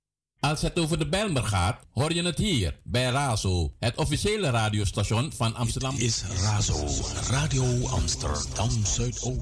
Als 0.50 0.62
het 0.62 0.78
over 0.78 0.98
de 0.98 1.08
Bijlmer 1.08 1.42
gaat, 1.42 1.80
hoor 1.92 2.12
je 2.12 2.22
het 2.22 2.38
hier 2.38 2.74
bij 2.82 3.10
Razo, 3.10 3.72
het 3.78 3.96
officiële 3.96 4.50
radiostation 4.50 5.32
van 5.32 5.54
Amsterdam. 5.54 5.96
Dit 5.96 6.04
is 6.04 6.24
Razo, 6.42 6.86
Radio 7.30 7.86
Amsterdam 7.86 8.70
Zuidoost. 8.84 9.38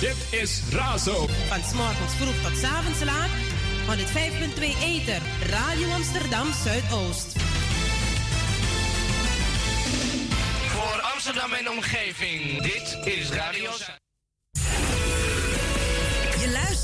Dit 0.00 0.40
is 0.40 0.62
Razo. 0.70 1.26
Van 1.26 1.62
s'morgens 1.62 2.14
vroeg 2.14 2.42
tot 2.42 2.58
s'avonds 2.58 3.04
laat, 3.04 3.30
5.2 4.06 4.62
Eter, 4.82 5.22
Radio 5.46 5.90
Amsterdam 5.90 6.52
Zuidoost. 6.64 7.32
Voor 10.68 11.00
Amsterdam 11.00 11.52
en 11.52 11.70
omgeving, 11.70 12.62
dit 12.62 12.98
is 13.04 13.30
Radio 13.30 13.70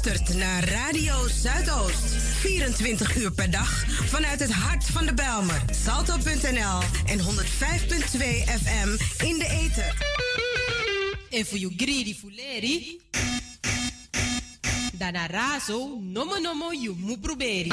luistert 0.05 0.36
naar 0.36 0.64
Radio 0.64 1.28
Zuidoost. 1.28 2.14
24 2.38 3.16
uur 3.16 3.32
per 3.32 3.51
dag 3.51 3.84
vanuit 3.88 4.40
het 4.40 4.53
hart 4.53 4.84
van 4.84 5.07
de 5.07 5.14
Belmen. 5.14 5.62
Salto.nl 5.84 6.80
en 7.07 7.18
105.2 7.18 7.24
FM 8.62 8.88
in 9.24 9.38
de 9.38 9.46
eten. 9.49 9.94
En 11.30 11.46
voor 11.46 11.59
je 11.59 11.72
greedy 11.76 12.14
fuleri. 12.14 13.01
Dana 14.92 15.26
razo, 15.26 15.99
nomo 16.01 16.38
nomo, 16.38 16.72
je 16.72 16.94
moet 16.96 17.20
proberi. 17.20 17.72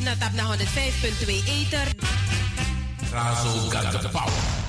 Na 0.00 0.14
nou, 0.14 0.18
tap 0.18 0.32
na 0.32 0.56
105.2 0.56 1.28
Eter. 1.28 1.94
Razo 3.10 3.68
gaat 3.68 4.02
de 4.02 4.08
power. 4.08 4.65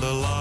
the 0.00 0.14
light. 0.14 0.39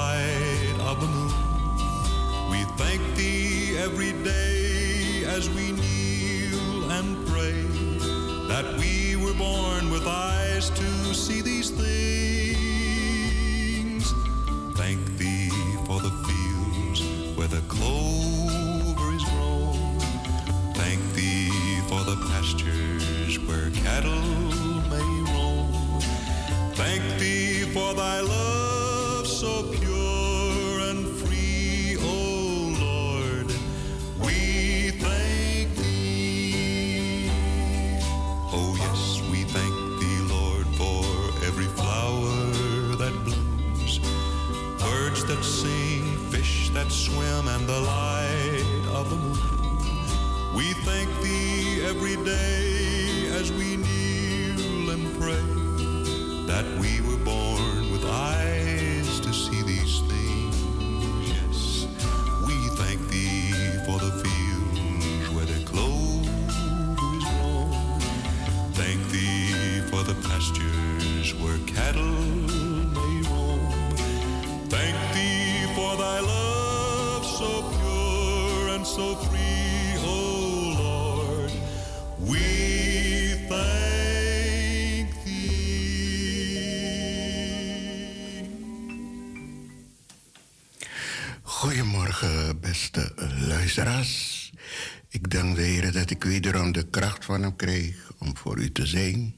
Voor 98.39 98.59
u 98.59 98.71
te 98.71 98.85
zijn. 98.85 99.35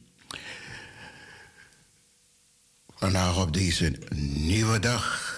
Vandaag 2.95 3.41
op 3.41 3.53
deze 3.53 3.97
nieuwe 4.19 4.79
dag. 4.79 5.29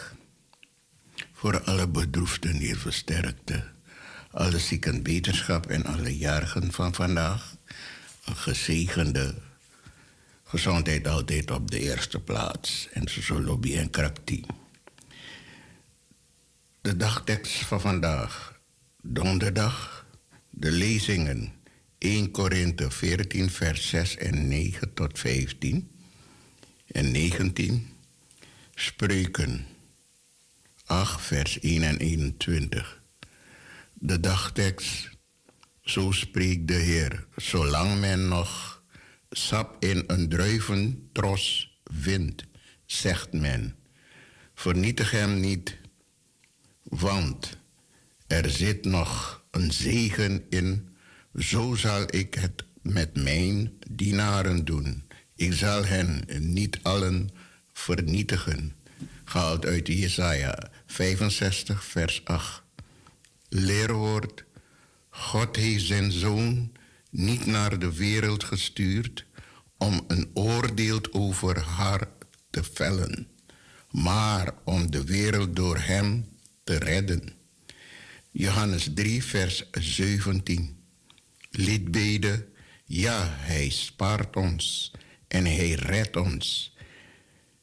Voor 1.32 1.64
alle 1.64 1.88
bedroefden 1.88 2.56
hier 2.56 2.78
versterkte. 2.78 3.72
Alle 4.32 4.60
zieken 4.60 5.04
wetenschap 5.04 5.66
en 5.66 5.86
alle 5.86 6.18
jarigen 6.18 6.72
van 6.72 6.94
vandaag. 6.94 7.56
Een 8.26 8.36
gezegende 8.36 9.36
gezondheid 10.44 11.08
altijd 11.08 11.52
op 11.52 11.72
de 11.72 11.80
eerste 11.80 12.20
plaats. 12.20 12.90
En 12.92 13.10
zo 13.10 13.42
lobby 13.42 13.78
en 13.78 13.90
kraktie. 13.90 14.46
De 16.82 16.98
dagtekst 16.98 17.66
van 17.66 17.82
vandaag, 17.82 18.60
donderdag, 19.02 20.06
de 20.50 20.72
lezingen 20.72 21.63
1 22.04 22.32
Korinthe 22.32 22.92
14, 22.92 23.50
vers 23.50 23.90
6 23.90 24.18
en 24.18 24.48
9 24.48 24.94
tot 24.94 25.20
15 25.20 25.92
en 26.88 27.12
19, 27.12 27.88
Spreuken 28.76 29.66
8, 30.86 31.22
vers 31.22 31.60
1 31.60 31.84
en 31.84 31.98
21. 31.98 33.02
De 33.94 34.20
dagtekst, 34.20 35.10
zo 35.82 36.12
spreekt 36.12 36.68
de 36.68 36.74
Heer, 36.74 37.26
zolang 37.36 38.00
men 38.00 38.28
nog 38.28 38.84
sap 39.30 39.84
in 39.84 40.04
een 40.08 40.30
druiventros 40.30 41.78
vindt, 41.84 42.46
zegt 42.86 43.34
men, 43.34 43.76
vernietig 44.54 45.12
hem 45.12 45.40
niet 45.40 45.78
want 46.84 47.58
er 48.28 48.50
zit 48.50 48.86
nog 48.86 49.44
een 49.52 49.72
zegen 49.72 50.46
in, 50.50 50.93
zo 51.38 51.76
zal 51.76 52.16
ik 52.16 52.34
het 52.34 52.66
met 52.82 53.16
mijn 53.16 53.72
dienaren 53.90 54.66
doen. 54.66 55.04
Ik 55.36 55.54
zal 55.54 55.86
hen 55.86 56.24
niet 56.40 56.80
allen 56.82 57.30
vernietigen. 57.74 58.74
Gehaald 59.24 59.66
uit 59.66 59.88
Jesaja 59.88 60.72
65, 60.86 61.84
vers 61.84 62.22
8. 62.26 62.64
Leerwoord, 63.50 64.44
God 65.10 65.56
heeft 65.56 65.86
zijn 65.86 66.12
zoon 66.12 66.72
niet 67.10 67.46
naar 67.46 67.80
de 67.80 67.94
wereld 67.94 68.44
gestuurd 68.44 69.26
om 69.78 70.04
een 70.08 70.30
oordeel 70.34 71.02
over 71.12 71.60
haar 71.60 72.08
te 72.50 72.64
vellen, 72.74 73.28
maar 73.92 74.54
om 74.64 74.92
de 74.92 75.04
wereld 75.04 75.56
door 75.56 75.78
hem 75.78 76.26
te 76.64 76.78
redden. 76.78 77.34
Johannes 78.32 78.90
3, 78.94 79.24
vers 79.24 79.70
17. 79.72 80.83
Liedbede, 81.56 82.48
ja, 82.86 83.28
hij 83.30 83.70
spaart 83.70 84.36
ons 84.36 84.92
en 85.28 85.46
hij 85.46 85.72
redt 85.72 86.16
ons. 86.16 86.76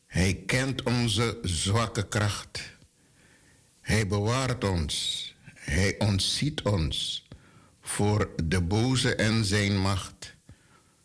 Hij 0.06 0.42
kent 0.46 0.82
onze 0.82 1.38
zwakke 1.42 2.08
kracht. 2.08 2.76
Hij 3.80 4.06
bewaart 4.06 4.64
ons. 4.64 5.24
Hij 5.54 5.98
ontziet 5.98 6.62
ons 6.62 7.28
voor 7.80 8.30
de 8.44 8.60
boze 8.60 9.14
en 9.14 9.44
zijn 9.44 9.78
macht. 9.78 10.34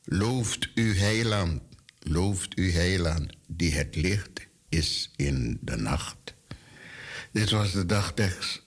Looft 0.03 0.69
u 0.75 0.97
heiland, 0.97 1.61
looft 1.99 2.57
u 2.57 2.71
heiland, 2.71 3.33
die 3.47 3.73
het 3.73 3.95
licht 3.95 4.47
is 4.69 5.11
in 5.15 5.57
de 5.61 5.75
nacht. 5.75 6.33
Dit 7.31 7.49
was 7.49 7.71
de 7.71 7.85
dagtekst 7.85 8.63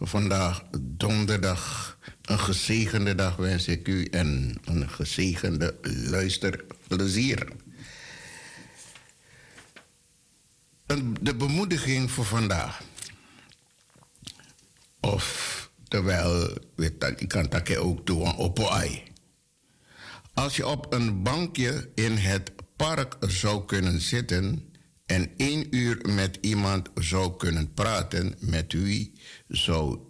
vandaag, 0.00 0.62
donderdag. 0.80 1.97
Een 2.28 2.38
gezegende 2.38 3.14
dag 3.14 3.36
wens 3.36 3.68
ik 3.68 3.88
u 3.88 4.04
en 4.04 4.58
een 4.64 4.90
gezegende 4.90 5.76
luisterplezier. 5.82 7.48
De 11.20 11.34
bemoediging 11.34 12.10
voor 12.10 12.24
vandaag. 12.24 12.82
Of 15.00 15.70
terwijl, 15.88 16.58
ik 16.76 17.28
kan 17.28 17.46
dat 17.48 17.76
ook 17.76 18.06
doen 18.06 18.36
op 18.36 18.60
ai. 18.60 19.02
Als 20.34 20.56
je 20.56 20.66
op 20.66 20.92
een 20.92 21.22
bankje 21.22 21.90
in 21.94 22.16
het 22.16 22.52
park 22.76 23.16
zou 23.20 23.64
kunnen 23.64 24.00
zitten 24.00 24.72
en 25.06 25.30
één 25.36 25.76
uur 25.76 25.98
met 26.08 26.38
iemand 26.40 26.88
zou 26.94 27.36
kunnen 27.36 27.74
praten, 27.74 28.34
met 28.38 28.72
wie 28.72 29.12
zou 29.48 30.07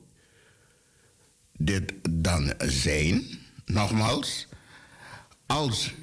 dit 1.59 1.93
dan 2.11 2.53
zijn? 2.59 3.23
Nogmaals, 3.65 4.47
als 5.47 5.95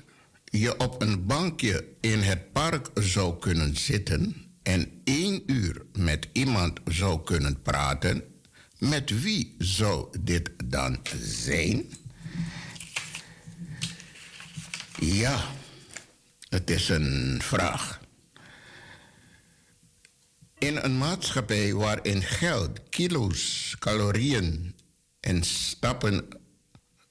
je 0.45 0.79
op 0.79 1.01
een 1.01 1.25
bankje 1.25 1.87
in 2.01 2.19
het 2.19 2.51
park 2.51 2.89
zou 2.93 3.39
kunnen 3.39 3.77
zitten 3.77 4.35
en 4.63 5.01
één 5.03 5.43
uur 5.45 5.85
met 5.93 6.27
iemand 6.31 6.79
zou 6.85 7.23
kunnen 7.23 7.61
praten, 7.61 8.23
met 8.77 9.21
wie 9.21 9.55
zou 9.57 10.17
dit 10.19 10.51
dan 10.65 10.99
zijn? 11.21 11.85
Ja, 14.99 15.45
het 16.49 16.69
is 16.69 16.89
een 16.89 17.39
vraag. 17.41 17.99
In 20.57 20.77
een 20.77 20.97
maatschappij 20.97 21.73
waarin 21.73 22.21
geld, 22.21 22.89
kilo's, 22.89 23.75
calorieën 23.79 24.74
en 25.25 25.43
stappen 25.43 26.27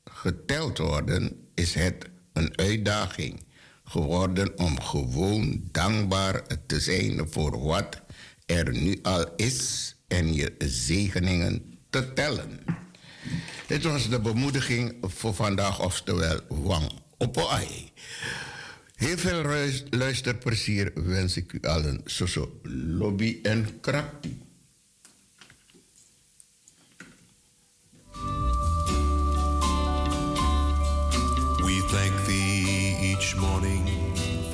geteld 0.05 0.79
worden, 0.79 1.49
is 1.55 1.75
het 1.75 2.09
een 2.33 2.59
uitdaging 2.59 3.45
geworden 3.85 4.59
om 4.59 4.81
gewoon 4.81 5.69
dankbaar 5.73 6.43
te 6.67 6.81
zijn 6.81 7.29
voor 7.31 7.63
wat 7.63 8.03
er 8.47 8.73
nu 8.73 8.99
al 9.03 9.35
is 9.37 9.95
en 10.09 10.35
je 10.35 10.55
zegeningen 10.59 11.79
te 11.91 12.13
tellen. 12.13 12.61
Dit 13.67 13.83
was 13.83 14.09
de 14.09 14.21
bemoediging 14.21 14.97
voor 15.01 15.35
vandaag, 15.35 15.81
oftewel 15.81 16.41
Wang 16.49 16.91
Opoai. 17.19 17.93
Heel 18.95 19.19
veel 19.19 19.43
luisterplezier 19.91 20.93
wens 20.95 21.37
ik 21.37 21.53
u 21.53 21.61
allen. 21.61 22.01
Zo, 22.05 22.27
zo, 22.27 22.61
lobby 22.63 23.39
en 23.43 23.81
krapie. 23.81 24.44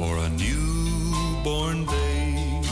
For 0.01 0.17
a 0.17 0.31
newborn 0.31 1.85
day 1.85 2.63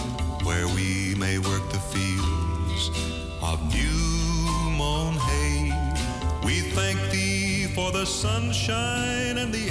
where 0.44 0.66
we 0.68 1.14
may 1.16 1.38
work 1.38 1.62
the 1.68 1.78
fields 1.92 2.88
of 3.42 3.60
new 3.70 4.70
mown 4.70 5.12
hay. 5.12 5.70
We 6.42 6.60
thank 6.70 6.98
thee 7.10 7.66
for 7.74 7.92
the 7.92 8.06
sunshine 8.06 9.36
and 9.36 9.52
the 9.52 9.67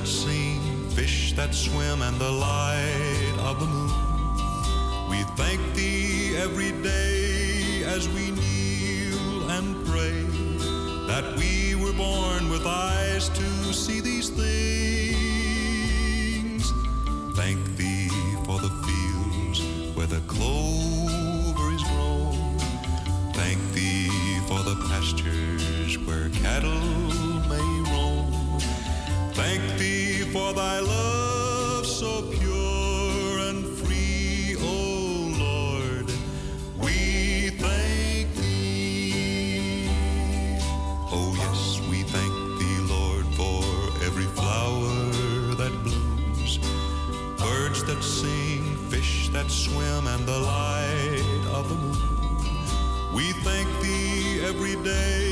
that 0.00 0.08
sing, 0.08 0.90
fish 0.90 1.34
that 1.34 1.54
swim, 1.54 2.02
and 2.02 2.18
the 2.18 2.30
light 2.30 3.36
of 3.38 3.60
the 3.60 3.66
moon. 3.66 5.08
We 5.08 5.22
thank 5.36 5.60
thee 5.74 6.36
every 6.36 6.72
day 6.82 7.84
as 7.84 8.08
we 8.08 8.32
kneel 8.32 9.50
and 9.50 9.86
pray 9.86 10.20
that 11.06 11.36
we 11.36 11.76
were 11.76 11.92
born 11.92 12.50
with 12.50 12.66
eyes 12.66 13.28
to 13.28 13.72
see 13.72 14.00
day. 54.84 55.23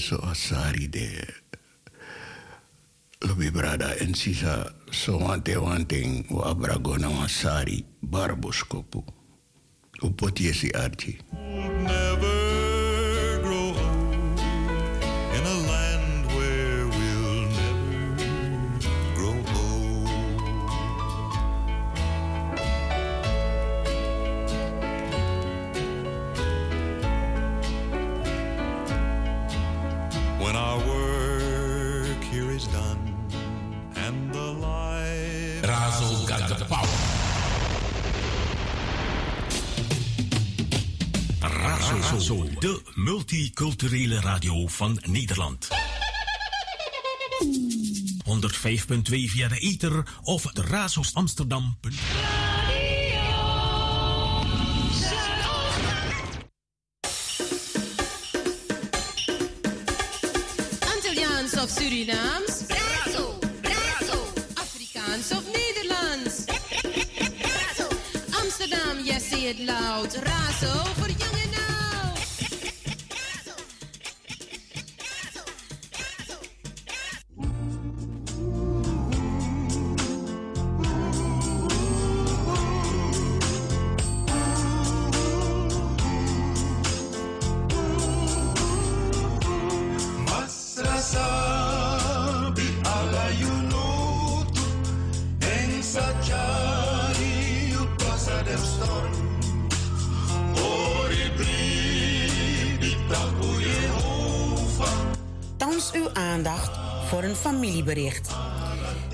so 0.00 0.16
sorry 0.34 0.88
de. 0.88 1.28
Lobi 3.20 3.50
brada 3.50 3.94
en 4.00 4.14
sisa 4.14 4.72
so 4.90 5.18
wante 5.18 5.56
wanting 5.56 6.24
wa 6.30 6.46
Abragona 6.50 7.08
na 7.08 7.18
wasari 7.20 7.84
barboskopu. 8.02 9.04
Upoti 10.02 10.46
esi 10.46 10.70
Culturele 43.54 44.20
radio 44.20 44.66
van 44.66 44.98
Nederland. 45.06 45.68
105.2 48.24 49.30
via 49.30 49.48
de 49.48 49.58
ether 49.58 50.06
of 50.22 50.42
de 50.42 50.62
Razos 50.62 51.14
Amsterdam. 51.14 51.78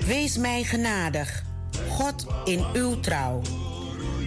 Wees 0.07 0.37
mij 0.37 0.63
genadig, 0.63 1.43
God 1.89 2.25
in 2.45 2.65
uw 2.73 2.99
trouw. 2.99 3.41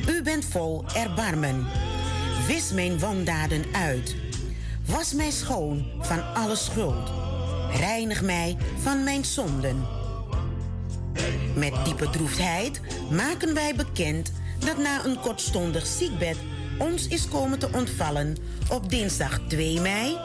U 0.08 0.22
bent 0.22 0.44
vol 0.44 0.84
erbarmen. 0.94 1.66
Wis 2.46 2.72
mijn 2.72 2.98
wandaden 2.98 3.64
uit. 3.72 4.16
Was 4.86 5.12
mij 5.12 5.30
schoon 5.30 5.84
van 6.00 6.34
alle 6.34 6.56
schuld. 6.56 7.10
Reinig 7.76 8.22
mij 8.22 8.56
van 8.82 9.04
mijn 9.04 9.24
zonden. 9.24 9.86
Met 11.56 11.84
diepe 11.84 12.10
droefheid 12.10 12.80
maken 13.10 13.54
wij 13.54 13.74
bekend 13.74 14.32
dat 14.58 14.78
na 14.78 15.04
een 15.04 15.20
kortstondig 15.20 15.86
ziekbed 15.86 16.36
ons 16.78 17.08
is 17.08 17.28
komen 17.28 17.58
te 17.58 17.68
ontvallen 17.72 18.36
op 18.70 18.90
dinsdag 18.90 19.40
2 19.48 19.80
mei 19.80 20.16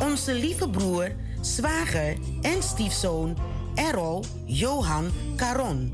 onze 0.00 0.34
lieve 0.34 0.68
broer, 0.68 1.12
zwager 1.40 2.16
en 2.42 2.62
stiefzoon 2.62 3.36
Errol 3.74 4.24
Johan 4.44 5.10
Caron 5.36 5.92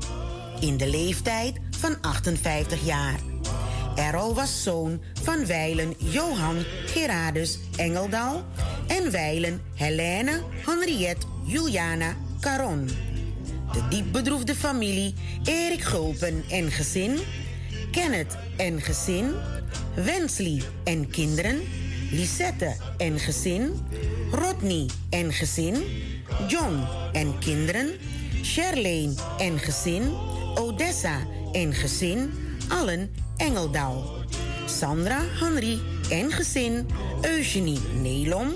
in 0.59 0.77
de 0.77 0.87
leeftijd 0.87 1.59
van 1.77 2.01
58 2.01 2.85
jaar. 2.85 3.19
Errol 3.95 4.33
was 4.33 4.63
zoon 4.63 5.01
van 5.21 5.45
wijlen 5.45 5.93
Johan 5.97 6.57
Gerardus 6.85 7.59
Engeldal 7.75 8.43
en 8.87 9.11
wijlen 9.11 9.61
Helene 9.75 10.41
Henriette 10.65 11.25
Juliana 11.43 12.15
Caron. 12.39 12.89
De 13.71 13.87
diep 13.89 14.11
bedroefde 14.11 14.55
familie 14.55 15.13
Erik 15.43 15.81
Gulpen 15.81 16.43
en 16.49 16.71
gezin, 16.71 17.19
Kenneth 17.91 18.37
en 18.57 18.81
gezin, 18.81 19.33
Wensley 19.95 20.61
en 20.83 21.09
kinderen, 21.09 21.61
Lisette 22.11 22.75
en 22.97 23.19
gezin, 23.19 23.87
Rodney 24.31 24.85
en 25.09 25.33
gezin, 25.33 25.83
John 26.47 26.87
en 27.11 27.39
kinderen, 27.39 27.89
Charlene 28.41 29.13
en 29.37 29.59
gezin, 29.59 30.13
Odessa 30.55 31.19
en 31.51 31.73
gezin, 31.73 32.31
allen 32.67 33.09
Engeldal. 33.37 34.25
Sandra 34.65 35.21
Henry 35.39 35.79
en 36.09 36.31
gezin, 36.31 36.87
Eugenie 37.21 37.79
Nelom, 38.01 38.53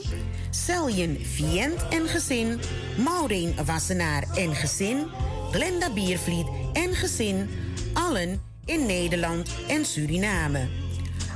Seljen 0.49 1.17
Vient 1.21 1.87
en 1.89 2.07
gezin, 2.07 2.59
Maureen 2.97 3.53
Wassenaar 3.65 4.23
en 4.35 4.55
gezin, 4.55 5.07
Glenda 5.51 5.89
Biervliet 5.89 6.47
en 6.73 6.95
gezin, 6.95 7.49
allen 7.93 8.41
in 8.65 8.85
Nederland 8.85 9.49
en 9.67 9.85
Suriname. 9.85 10.67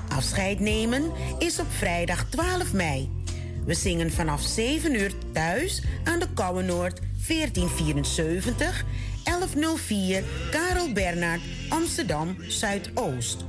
Afscheid 0.10 0.60
nemen 0.60 1.11
is 1.40 1.60
op 1.60 1.68
vrijdag 1.69 2.26
12 2.30 2.74
mei. 2.74 3.10
We 3.68 3.73
zingen 3.73 4.11
vanaf 4.11 4.41
7 4.41 4.95
uur 4.95 5.11
thuis 5.34 5.81
aan 6.03 6.19
de 6.19 6.27
Kouwenoord 6.34 6.99
1474 7.27 8.85
1104 9.23 10.23
Karel 10.52 10.94
Bernhard 10.94 11.41
Amsterdam 11.69 12.35
Zuidoost. 12.48 13.45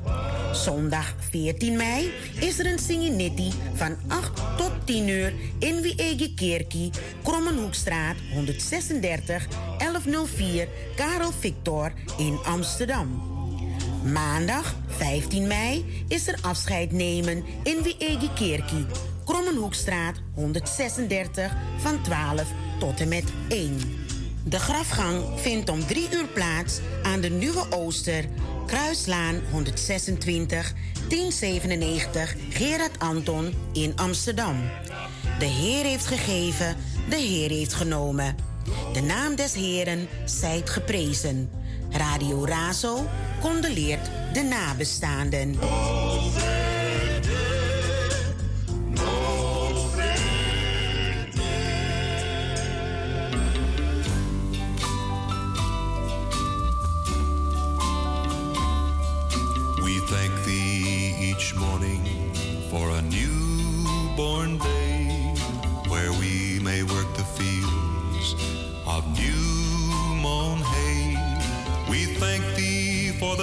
Zondag 0.52 1.14
14 1.30 1.76
mei 1.76 2.12
is 2.40 2.58
er 2.58 2.66
een 2.66 2.78
Singinetti 2.78 3.52
van 3.74 3.96
8 4.08 4.42
tot 4.56 4.70
10 4.84 5.08
uur 5.08 5.32
in 5.58 5.80
Wiege 5.80 6.34
Kerkie, 6.34 6.90
Krommenhoekstraat 7.22 8.16
136 8.32 9.48
1104 9.78 10.68
Karel 10.96 11.32
Victor 11.38 11.92
in 12.16 12.38
Amsterdam. 12.44 13.22
Maandag 14.12 14.74
15 14.86 15.46
mei 15.46 16.04
is 16.08 16.28
er 16.28 16.38
afscheid 16.42 16.92
nemen 16.92 17.44
in 17.62 17.82
Wiege 17.82 18.32
Kerkie, 18.34 18.86
Krommenhoekstraat 19.28 20.16
136 20.34 21.52
van 21.76 22.02
12 22.02 22.52
tot 22.78 23.00
en 23.00 23.08
met 23.08 23.24
1. 23.48 23.78
De 24.44 24.58
grafgang 24.58 25.22
vindt 25.36 25.70
om 25.70 25.86
3 25.86 26.08
uur 26.12 26.26
plaats 26.26 26.80
aan 27.02 27.20
de 27.20 27.28
Nieuwe 27.28 27.66
Ooster, 27.70 28.24
Kruislaan 28.66 29.40
126 29.50 30.72
1097 31.08 32.36
Gerard 32.48 32.98
Anton 32.98 33.54
in 33.72 33.92
Amsterdam. 33.96 34.56
De 35.38 35.46
Heer 35.46 35.84
heeft 35.84 36.06
gegeven, 36.06 36.76
de 37.08 37.16
Heer 37.16 37.50
heeft 37.50 37.74
genomen. 37.74 38.36
De 38.92 39.00
naam 39.00 39.34
des 39.36 39.54
Heeren 39.54 40.08
zijt 40.24 40.70
geprezen. 40.70 41.50
Radio 41.90 42.44
Razo 42.44 43.06
condoleert 43.40 44.10
de 44.32 44.42
nabestaanden. 44.42 45.58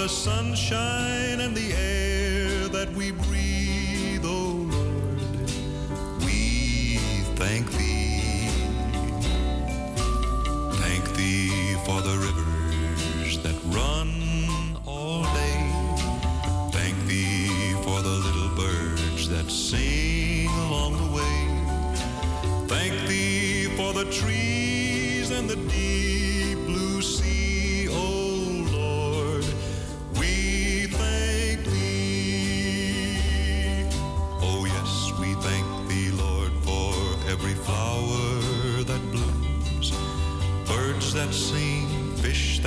The 0.06 0.12
sunshine 0.12 1.25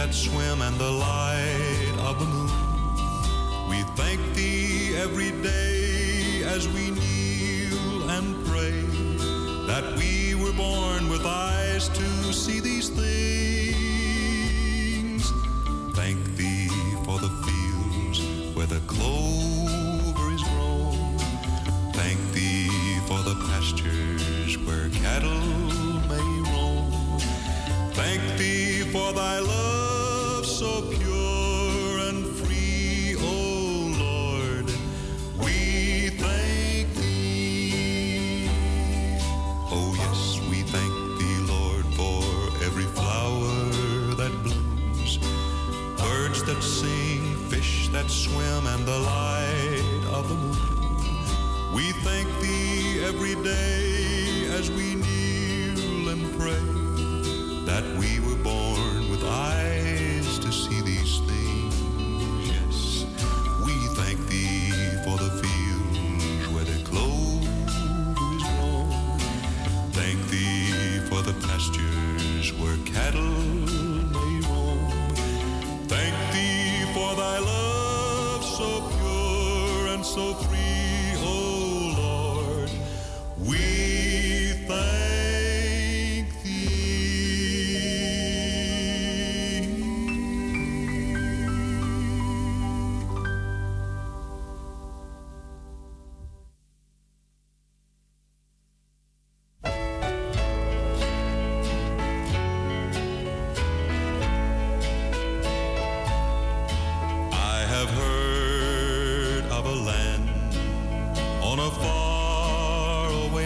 that 0.10 0.16
swim, 0.16 0.62
and 0.62 0.76
the 0.80 0.90
light 0.90 1.94
of 2.00 2.18
the 2.20 2.26
moon. 2.26 3.70
We 3.70 3.84
thank 3.96 4.20
thee 4.34 4.96
every 4.98 5.32
day 5.44 6.42
as 6.46 6.68
we 6.68 6.90
kneel 6.90 8.10
and 8.10 8.46
pray 8.46 8.82
that 9.68 9.96
we 9.98 10.34
were 10.34 10.54
born 10.54 11.10
with 11.10 11.26
eyes 11.26 11.90
to 11.90 12.34
see 12.34 12.60
these 12.60 12.90
things. 12.90 13.39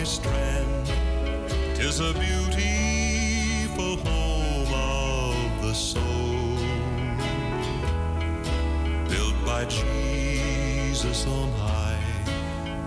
strand. 0.06 0.88
Tis 1.76 2.00
a 2.00 2.14
beautiful 2.14 3.98
home 3.98 4.74
of 4.74 5.62
the 5.62 5.74
soul, 5.74 6.58
built 9.08 9.46
by 9.46 9.66
Jesus 9.66 11.26
on 11.28 11.52
high. 11.54 12.00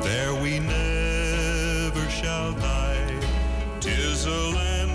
There 0.03 0.35
we 0.35 0.59
never 0.59 2.11
shall 2.11 2.53
die. 2.53 3.21
Tis 3.81 4.27
a 4.27 4.31
land. 4.31 4.86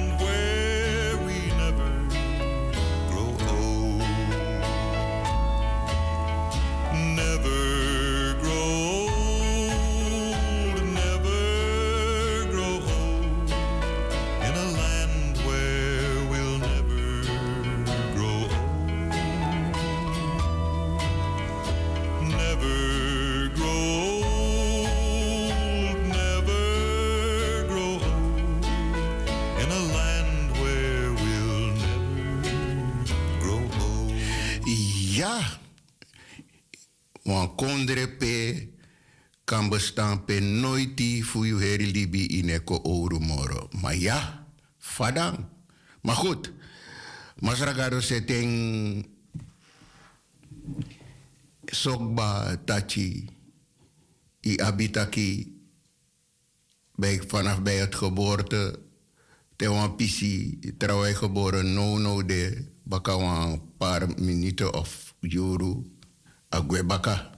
ja, 44.01 44.47
vadang. 44.77 45.45
Maar 46.01 46.15
goed, 46.15 46.51
Masragaro 47.41 48.01
setting 48.01 48.49
Sokba 51.65 52.57
Tachi. 52.65 53.29
I 54.45 54.57
Abitaki. 54.61 55.59
Bij, 56.95 57.21
vanaf 57.27 57.61
bij 57.61 57.77
het 57.77 57.95
geboorte. 57.95 58.79
Te 59.55 59.93
Pisi. 59.97 60.59
Trouwens 60.77 61.17
geboren. 61.17 61.73
Nono 61.73 62.25
de 62.25 62.65
Baka 62.83 63.17
wang 63.17 63.61
paar 63.77 64.09
minuten 64.19 64.73
of 64.73 65.13
juru. 65.19 65.85
Agwebaka. 66.49 67.29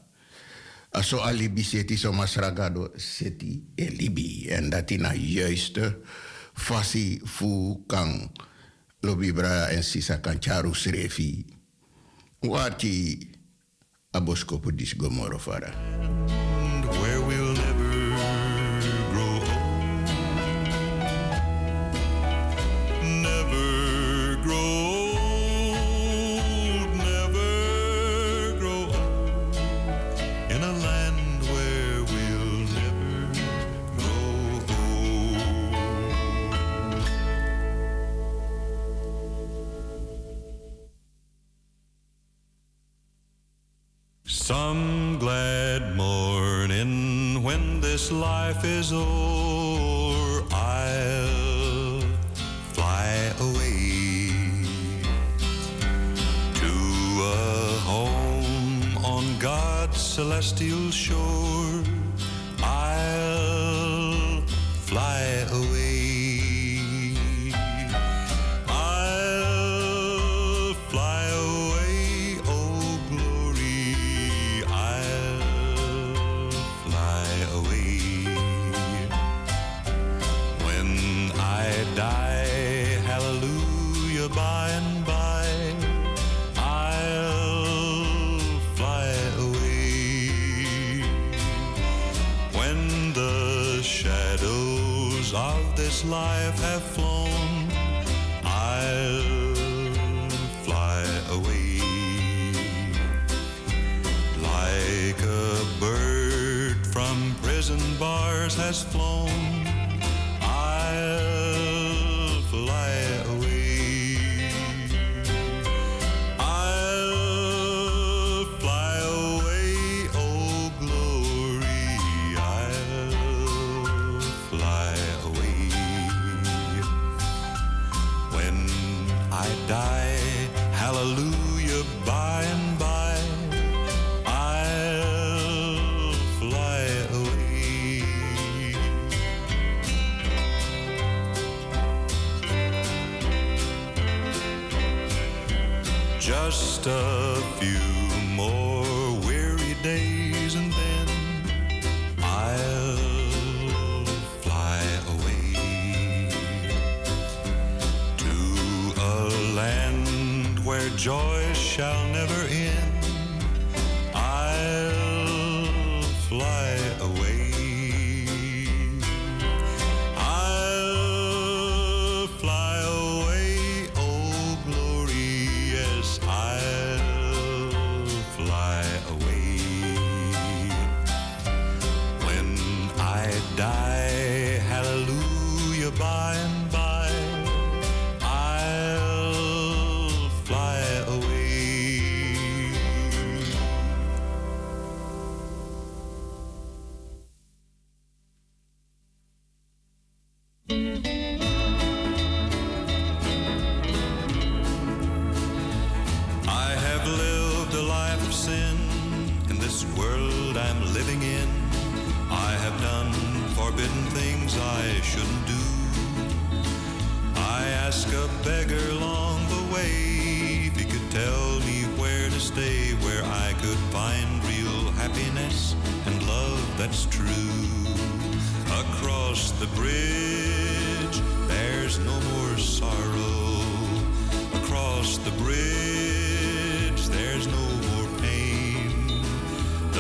Aso 0.89 1.19
alibi 1.19 1.63
seti 1.63 1.97
so 1.97 2.11
masragado 2.11 2.91
seti 2.95 3.71
elibi. 3.75 4.49
En 4.49 4.69
dat 4.69 4.91
in 4.91 5.19
juiste 5.19 5.99
fasi 6.53 7.19
fu 7.25 7.83
kan 7.87 8.29
lobi 9.03 9.31
bra 9.31 9.69
en 9.71 9.83
sisa 9.83 10.17
kancharu 10.17 10.75
srefi 10.75 11.45
wati 12.43 13.19
abosko 14.13 14.61
dis 14.71 14.95
gomorofara. 14.97 15.73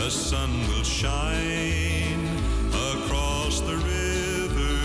The 0.03 0.11
sun 0.11 0.67
will 0.67 0.83
shine 0.83 2.27
across 2.91 3.61
the 3.61 3.77
river, 3.77 4.75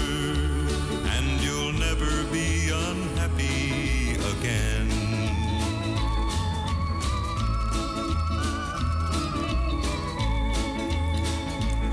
and 1.09 1.41
you'll 1.41 1.73
never 1.73 2.23
be 2.31 2.71
unhappy 2.71 4.13
again. 4.33 4.89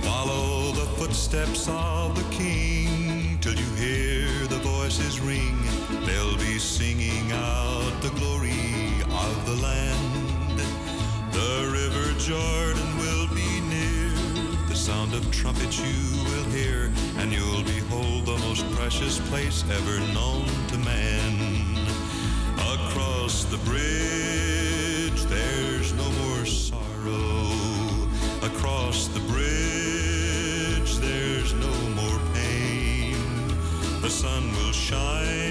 Follow 0.03 0.71
the 0.73 0.85
footsteps 0.95 1.67
of 1.67 2.15
the 2.15 2.29
king 2.29 3.39
till 3.41 3.55
you 3.55 3.73
hear 3.73 4.27
the 4.45 4.59
voices 4.59 5.19
ring. 5.19 5.57
They'll 6.05 6.37
be 6.37 6.59
singing 6.59 7.31
out 7.31 7.91
the 8.03 8.11
glory 8.19 9.01
of 9.09 9.45
the 9.47 9.55
land. 9.63 10.59
The 11.31 11.69
river 11.73 12.19
Jordan 12.19 12.84
sound 14.85 15.15
of 15.15 15.31
trumpets 15.31 15.79
you 15.79 16.23
will 16.25 16.43
hear, 16.51 16.91
and 17.17 17.33
you'll 17.33 17.63
behold 17.63 18.23
the 18.23 18.37
most 18.45 18.63
precious 18.73 19.17
place 19.29 19.63
ever 19.71 19.99
known 20.13 20.45
to 20.67 20.77
man. 20.77 21.87
Across 22.77 23.45
the 23.45 23.57
bridge, 23.65 25.23
there's 25.23 25.91
no 25.93 26.07
more 26.21 26.45
sorrow. 26.45 27.49
Across 28.43 29.07
the 29.07 29.21
bridge, 29.21 30.97
there's 30.97 31.53
no 31.53 31.75
more 31.99 32.19
pain. 32.35 33.17
The 34.01 34.09
sun 34.11 34.51
will 34.51 34.71
shine 34.71 35.44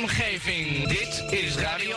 omgeving, 0.00 0.88
dit 0.88 1.24
is 1.30 1.54
Radio. 1.54 1.96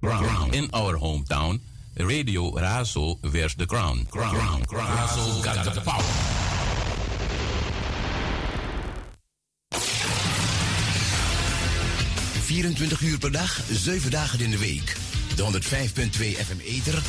Ground. 0.00 0.54
In 0.54 0.70
our 0.70 0.98
hometown, 0.98 1.60
Radio 1.94 2.58
Razo 2.58 3.18
wears 3.20 3.54
the 3.54 3.66
crown. 3.66 4.06
Crown. 4.10 4.62
Razo 4.66 5.42
got 5.42 5.74
the 5.74 5.80
power. 5.80 6.04
...24 12.46 13.00
uur 13.00 13.18
per 13.18 13.32
dag, 13.32 13.60
7 13.70 14.10
dagen 14.10 14.40
in 14.40 14.50
de 14.50 14.58
week. 14.58 14.96
De 15.36 15.42
105.2 15.42 16.18
FM 16.18 16.58
Eter. 16.64 17.02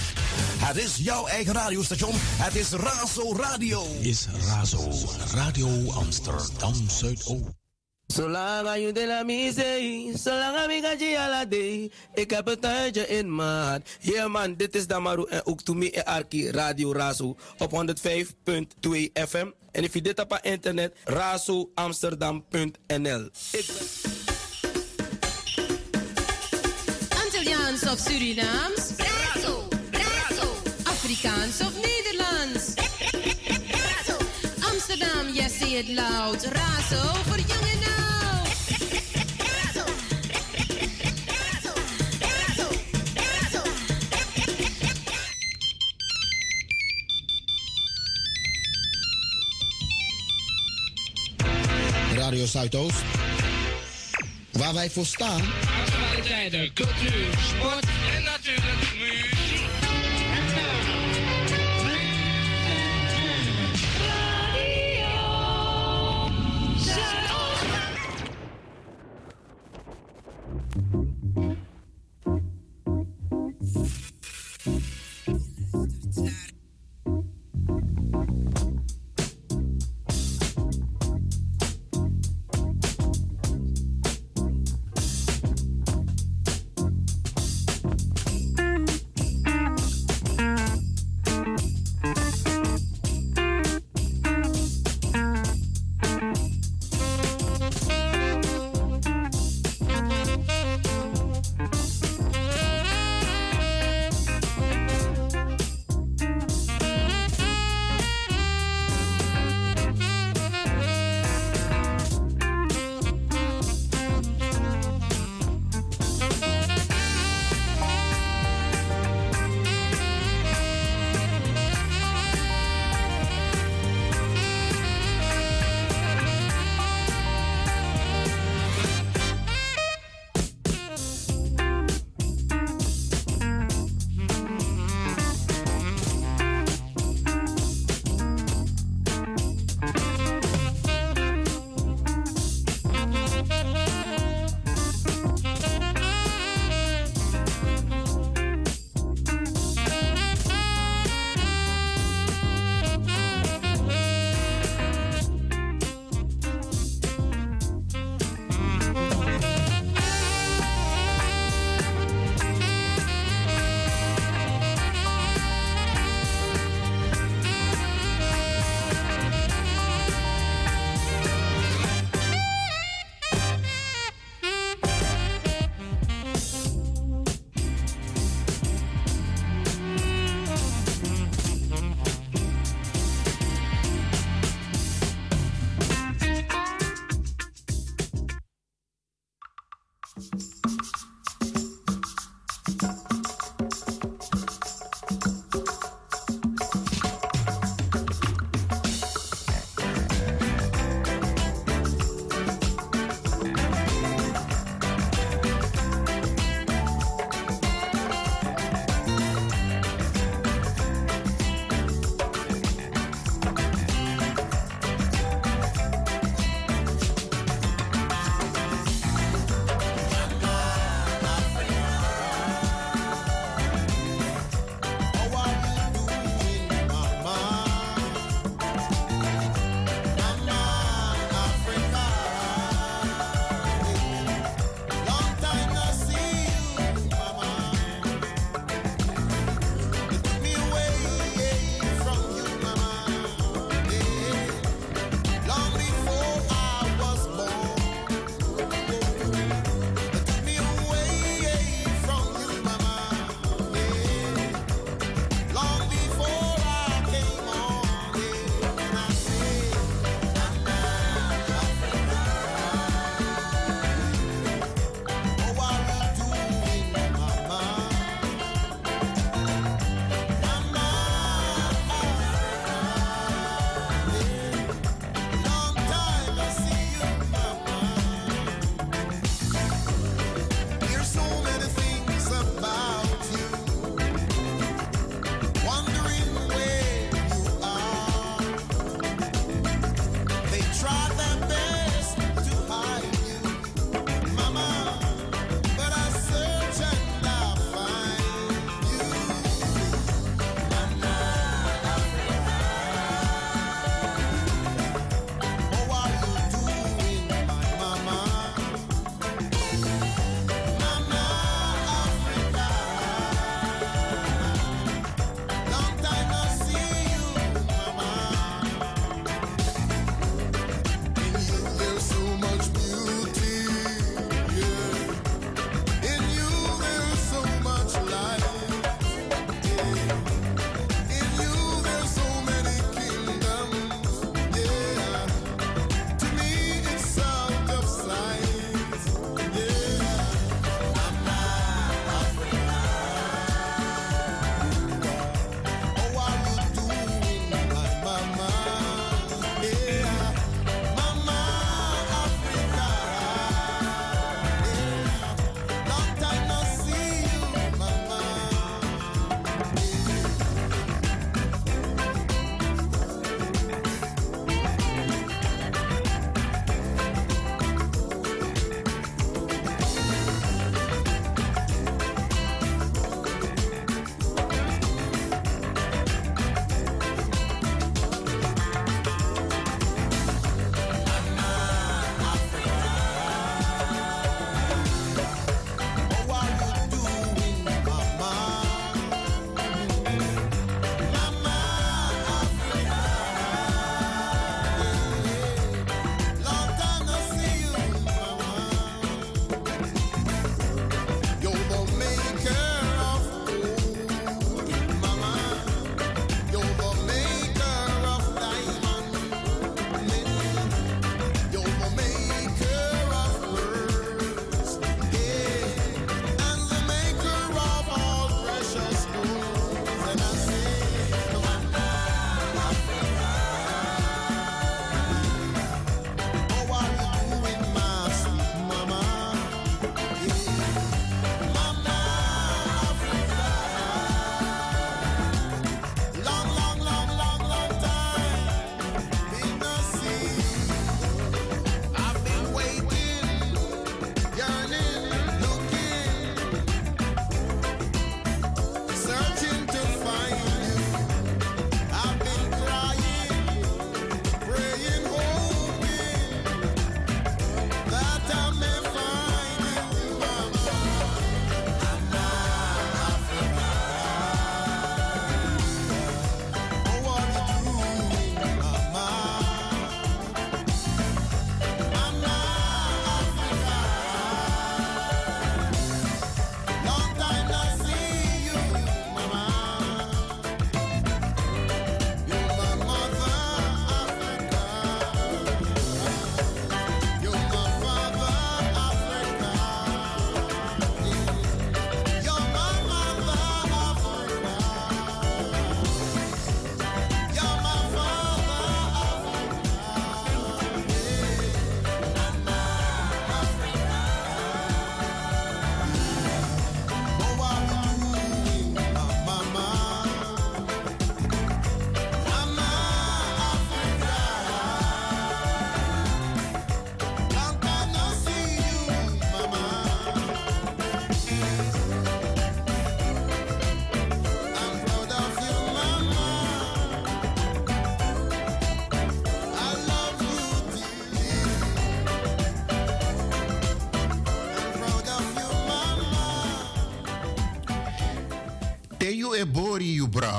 Het 0.57 0.77
is 0.77 0.97
jouw 0.97 1.27
eigen 1.27 1.53
radiostation. 1.53 2.13
Het 2.15 2.55
is 2.55 2.71
Razo 2.71 3.35
Radio. 3.35 3.85
Is 4.01 4.27
Razo, 4.47 4.91
Radio 5.33 5.91
Amsterdam 5.91 6.89
Zuidoost. 6.89 7.62
Zolang 8.13 8.77
je 8.77 8.91
de 8.91 9.07
la 9.07 9.23
misee, 9.23 10.11
zolang 10.17 10.71
ik 10.71 10.83
ga 10.83 10.91
je. 10.99 11.89
Ik 12.13 12.29
heb 12.29 12.47
een 12.47 12.59
tuintje 12.59 13.07
in 13.07 13.35
maat. 13.35 13.81
Yeah 13.99 14.31
man, 14.31 14.55
dit 14.55 14.75
is 14.75 14.87
Damaru 14.87 15.25
en 15.29 15.45
ook 15.45 15.61
to 15.61 15.73
me 15.73 15.91
en 15.91 16.05
Arki 16.05 16.51
Radio 16.51 16.91
Razo 16.91 17.35
op 17.57 17.71
105.2 17.71 17.75
FM. 19.13 19.47
En 19.71 19.83
if 19.83 19.93
je 19.93 20.01
dit 20.01 20.19
op 20.19 20.39
internet, 20.41 20.95
razoamsterdam.nl. 21.03 23.29
Ik 23.51 23.65
Antilliaans 27.23 27.83
of 27.83 27.99
Surinaams? 27.99 28.89
Razo, 28.97 29.67
razo, 29.91 30.55
Afrikaans 30.83 31.61
of 31.61 31.71
Nederlands? 31.75 32.73
Amsterdam, 34.71 35.29
yes, 35.33 35.57
say 35.57 35.77
it 35.77 35.87
loud. 35.87 36.43
Razo 36.43 37.13
voor 37.23 37.37
jong 37.37 37.82
Radio 52.23 52.45
Zuidoost. 52.45 53.01
Waar 54.51 54.73
wij 54.73 54.89
voor 54.89 55.05
staan. 55.05 55.41
Actualiteiten, 55.85 56.73
cultuur, 56.73 57.27
sport 57.47 57.85
en 58.15 58.23
natuurlijk 58.23 58.93
muziek. 58.99 59.32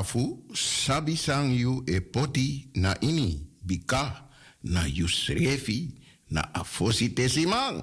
afu 0.04 0.36
sabi 0.52 1.16
sang 1.16 1.48
yu 1.48 1.80
e 1.88 1.96
poti 2.00 2.68
na 2.76 2.92
ini 3.00 3.40
bika 3.64 4.28
na 4.68 4.84
yusrefi 4.84 5.96
na 6.28 6.44
afosi 6.54 7.08
tesimang. 7.16 7.80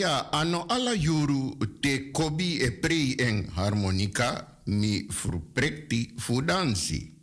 ja, 0.00 0.30
ano 0.32 0.64
alla 0.66 0.94
juru 0.96 1.56
te 1.80 2.10
kobi 2.10 2.56
e 2.56 2.72
pre 2.72 3.14
en 3.20 3.44
harmonica 3.52 4.60
mi 4.64 5.06
fruprekti 5.10 6.14
fudansi. 6.16 7.19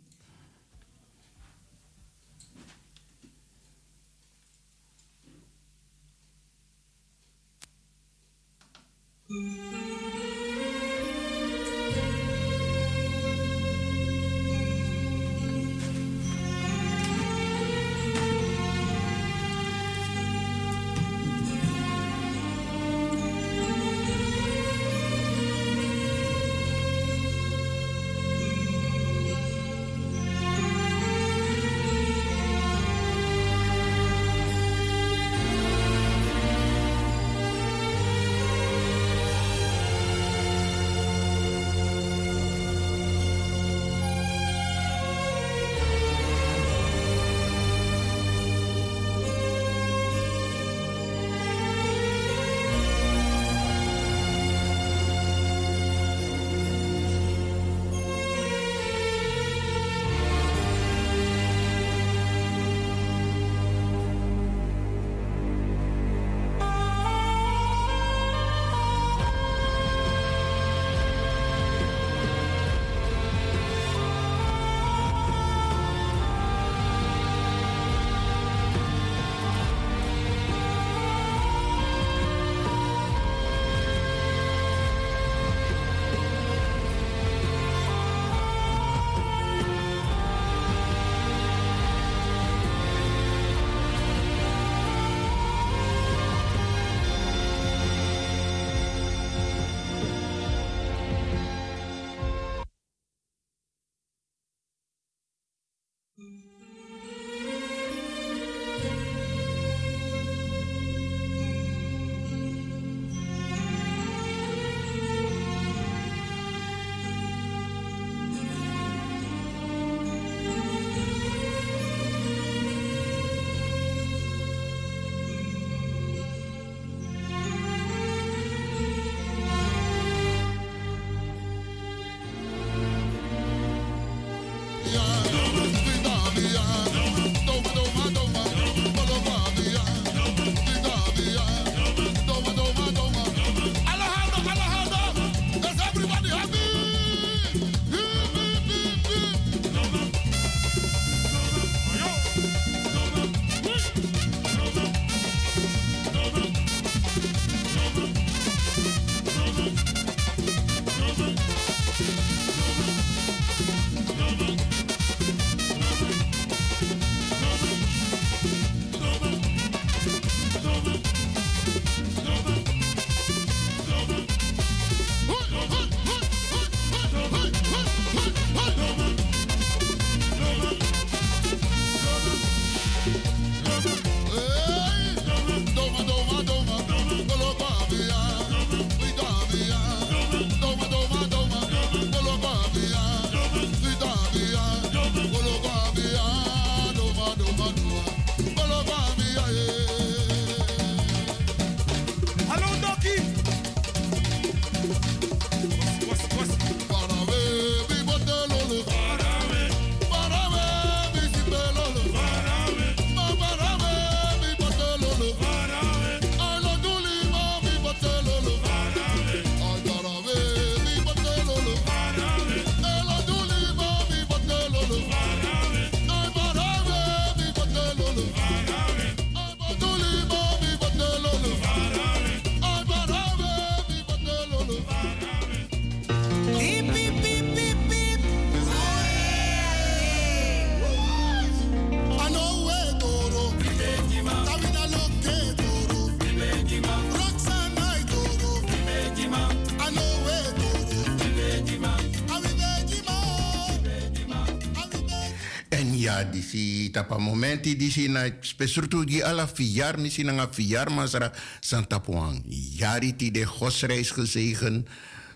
tapa 256.90 257.18
momenti 257.18 257.76
di 257.76 257.90
sina 257.90 258.26
spesrutu 258.40 259.04
di 259.04 259.22
ala 259.22 259.46
viar 259.46 259.98
misi 259.98 260.22
nga 260.22 260.46
viar 260.46 260.90
masra 260.90 261.32
santapuang. 261.60 262.42
Jari 262.48 263.16
ti 263.16 263.30
de 263.30 263.44
gosreis 263.44 264.10
gezegen. 264.12 264.86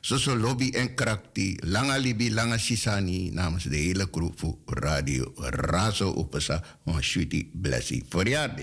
Soso 0.03 0.35
lobby 0.35 0.75
en 0.75 0.95
krakti. 0.95 1.57
Langa 1.63 1.97
libi 1.97 2.31
langa 2.31 2.59
sisani 2.59 3.31
namens 3.31 3.65
de 3.65 3.77
hele 3.77 4.09
groep 4.11 4.43
Radio 4.67 5.33
Razo 5.39 6.11
Opesa. 6.11 6.63
Monshuti 6.85 7.51
blessie. 7.55 8.05
Voor 8.09 8.29
jaar 8.29 8.55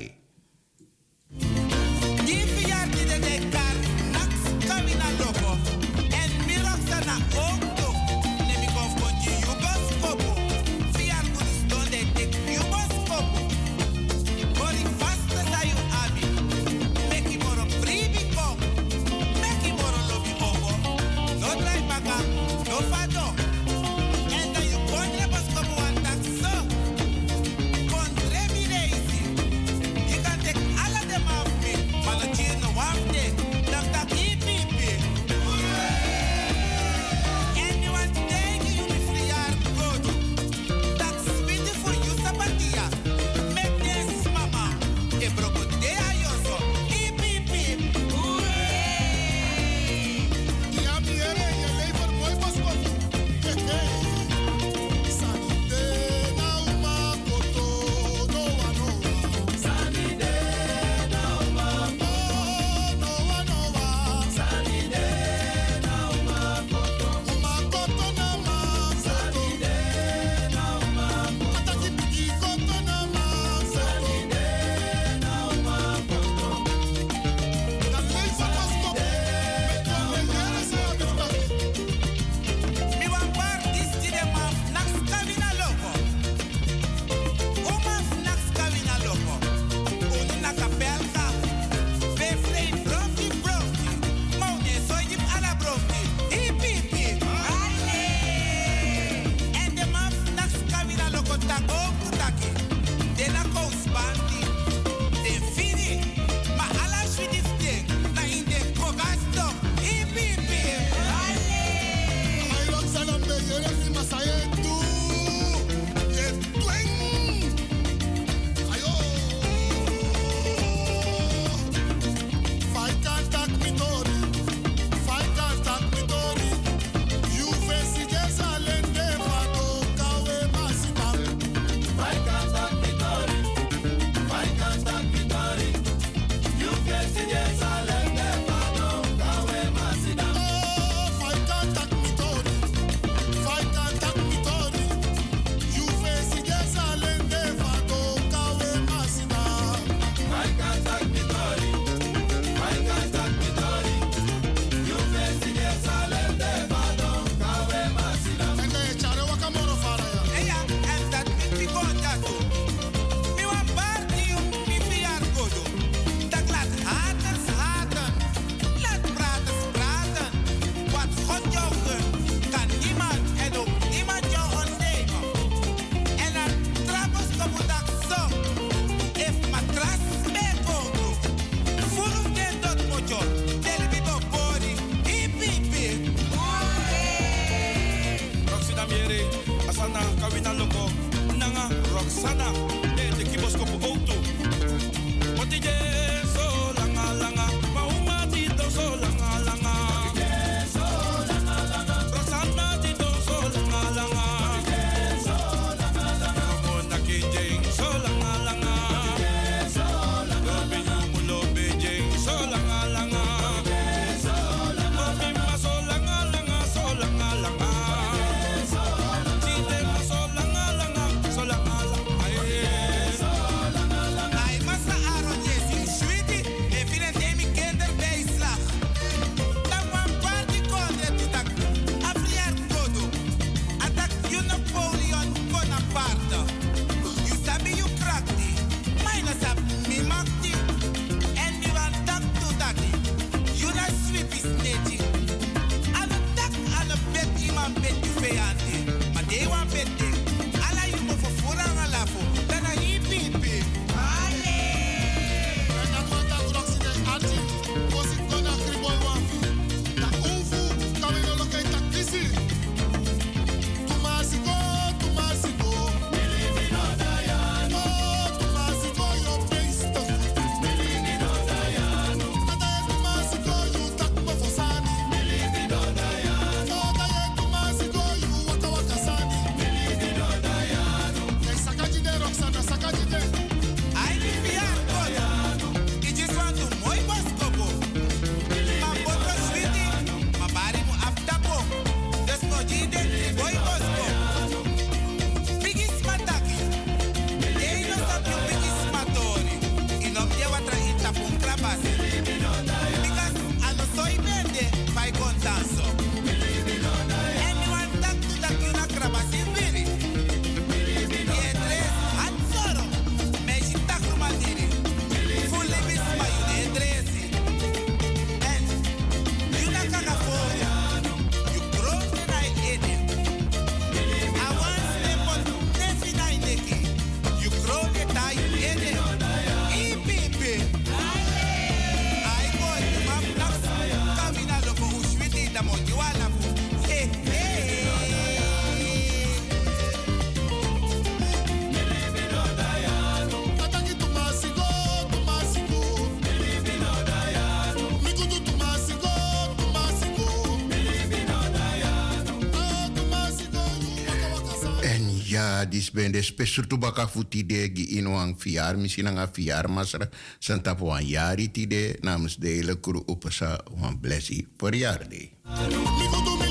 dis 355.80 355.92
ben 355.96 356.12
de 356.12 356.22
spesu 356.22 356.66
tu 356.68 356.78
baka 356.78 357.08
futi 357.08 357.46
de 357.48 357.72
gi 357.72 358.04
fiar 358.38 358.76
misi 358.78 359.02
nga 359.02 359.28
fiar 359.28 359.68
masra 359.76 360.10
santa 360.40 360.76
po 360.76 360.92
yari 361.00 361.48
ti 361.52 361.68
de 361.68 361.98
namens 362.04 362.36
de 362.38 362.50
hele 362.58 362.76
kru 362.84 363.04
opesa 363.08 363.50
wan 363.80 364.00
blessi 364.02 364.48
voor. 364.58 366.49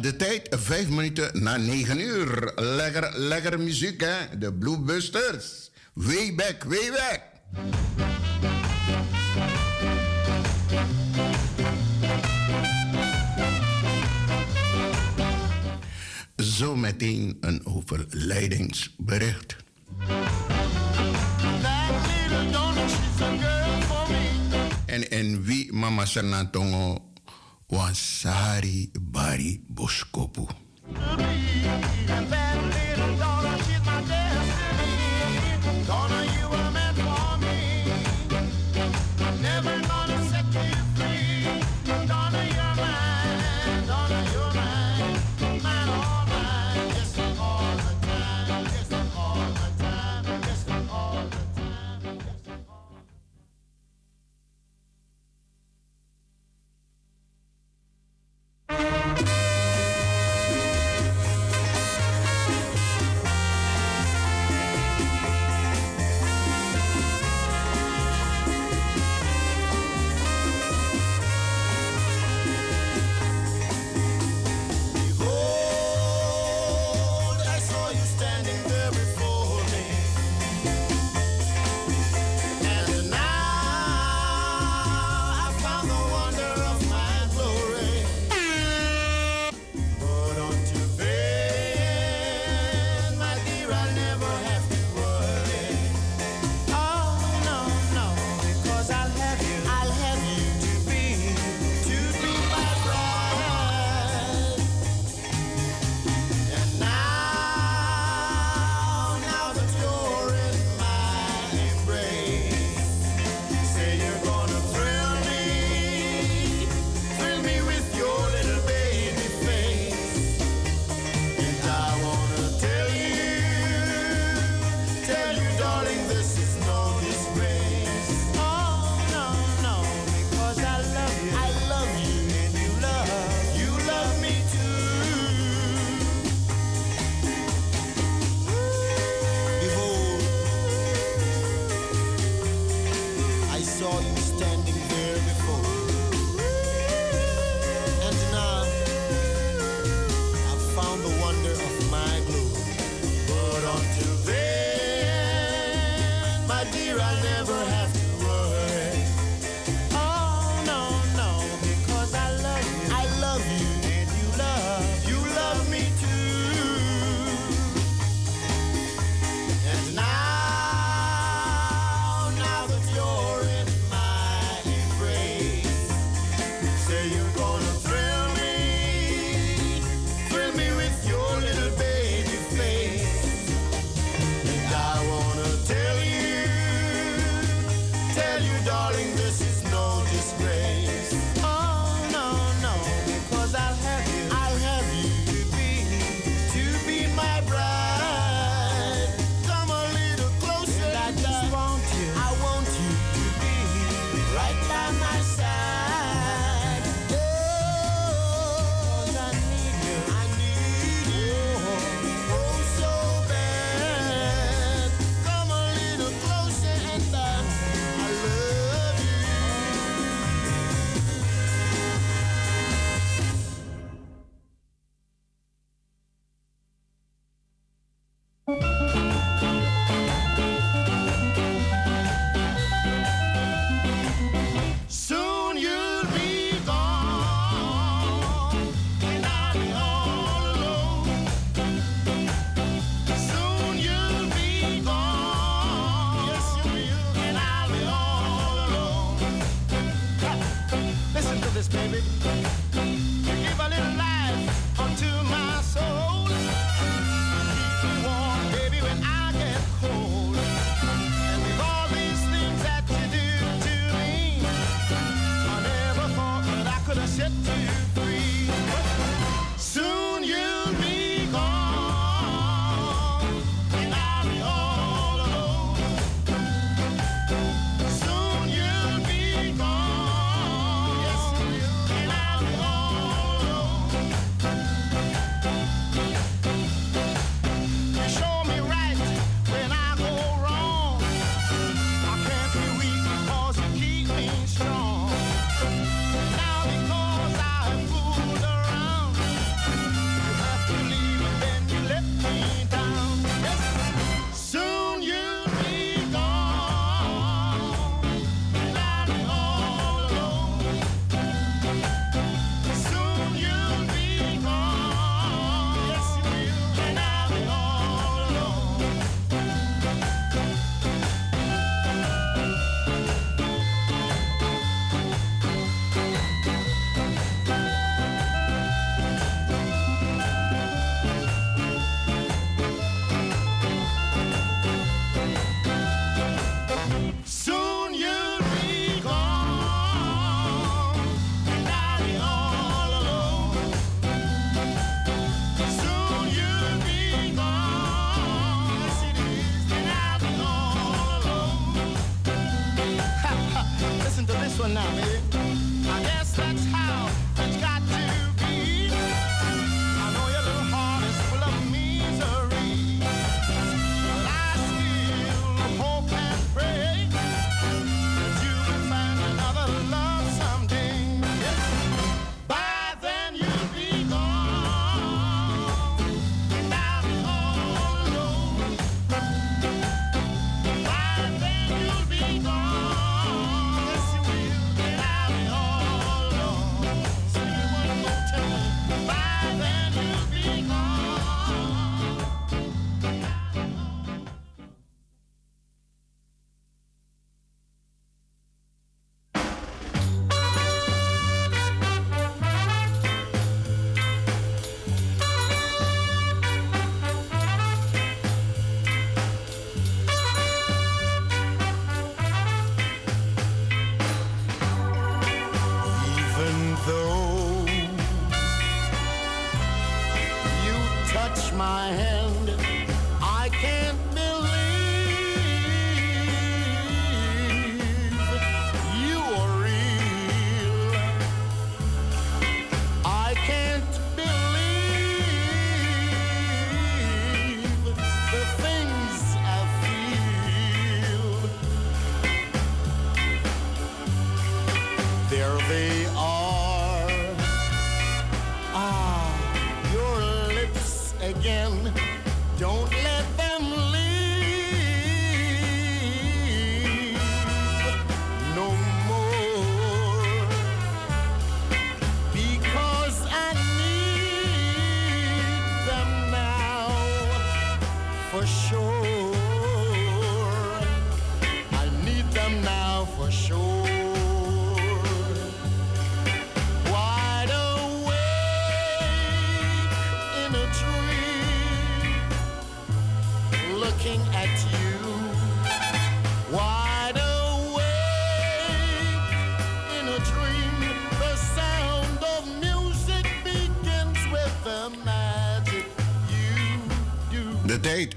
de 0.00 0.16
tijd 0.16 0.48
vijf 0.50 0.88
minuten 0.88 1.42
na 1.42 1.56
negen 1.56 2.00
uur. 2.00 2.52
Lekker, 2.56 3.18
lekker 3.18 3.60
muziek, 3.60 4.00
hè? 4.00 4.38
De 4.38 4.52
Bluebusters. 4.52 5.70
Way 5.92 6.34
back, 6.34 6.64
way 6.64 6.90
back. 6.90 7.19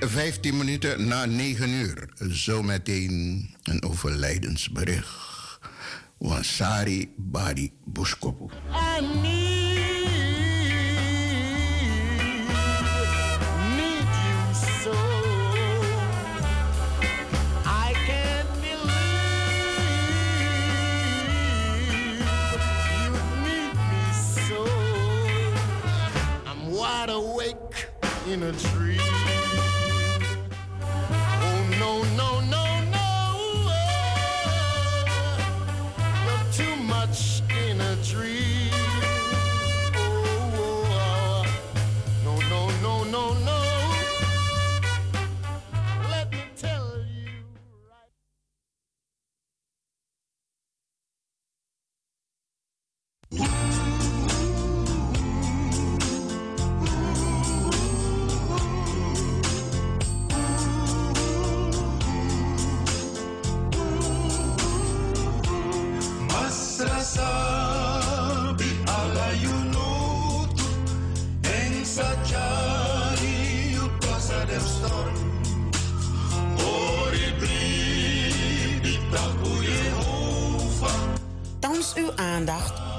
15 0.10 0.58
minuten 0.58 1.08
na 1.08 1.26
9 1.26 1.70
uur. 1.70 2.10
Zometeen 2.18 3.50
een 3.64 3.84
overlijdensbericht. 3.84 5.60
Wansari 6.18 7.14
Badi 7.18 7.73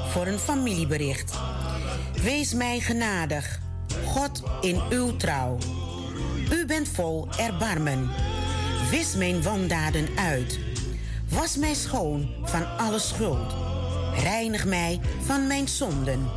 voor 0.08 0.26
een 0.26 0.38
familiebericht. 0.38 1.32
Wees 2.22 2.54
mij 2.54 2.80
genadig, 2.80 3.60
God 4.06 4.42
in 4.60 4.80
uw 4.90 5.16
trouw. 5.16 5.58
U 6.52 6.66
bent 6.66 6.88
vol 6.88 7.28
erbarmen. 7.38 8.10
Wis 8.90 9.14
mijn 9.14 9.42
wandaden 9.42 10.08
uit. 10.16 10.58
Was 11.28 11.56
mij 11.56 11.74
schoon 11.74 12.28
van 12.42 12.76
alle 12.76 12.98
schuld. 12.98 13.54
Reinig 14.22 14.64
mij 14.64 15.00
van 15.24 15.46
mijn 15.46 15.68
zonden. 15.68 16.30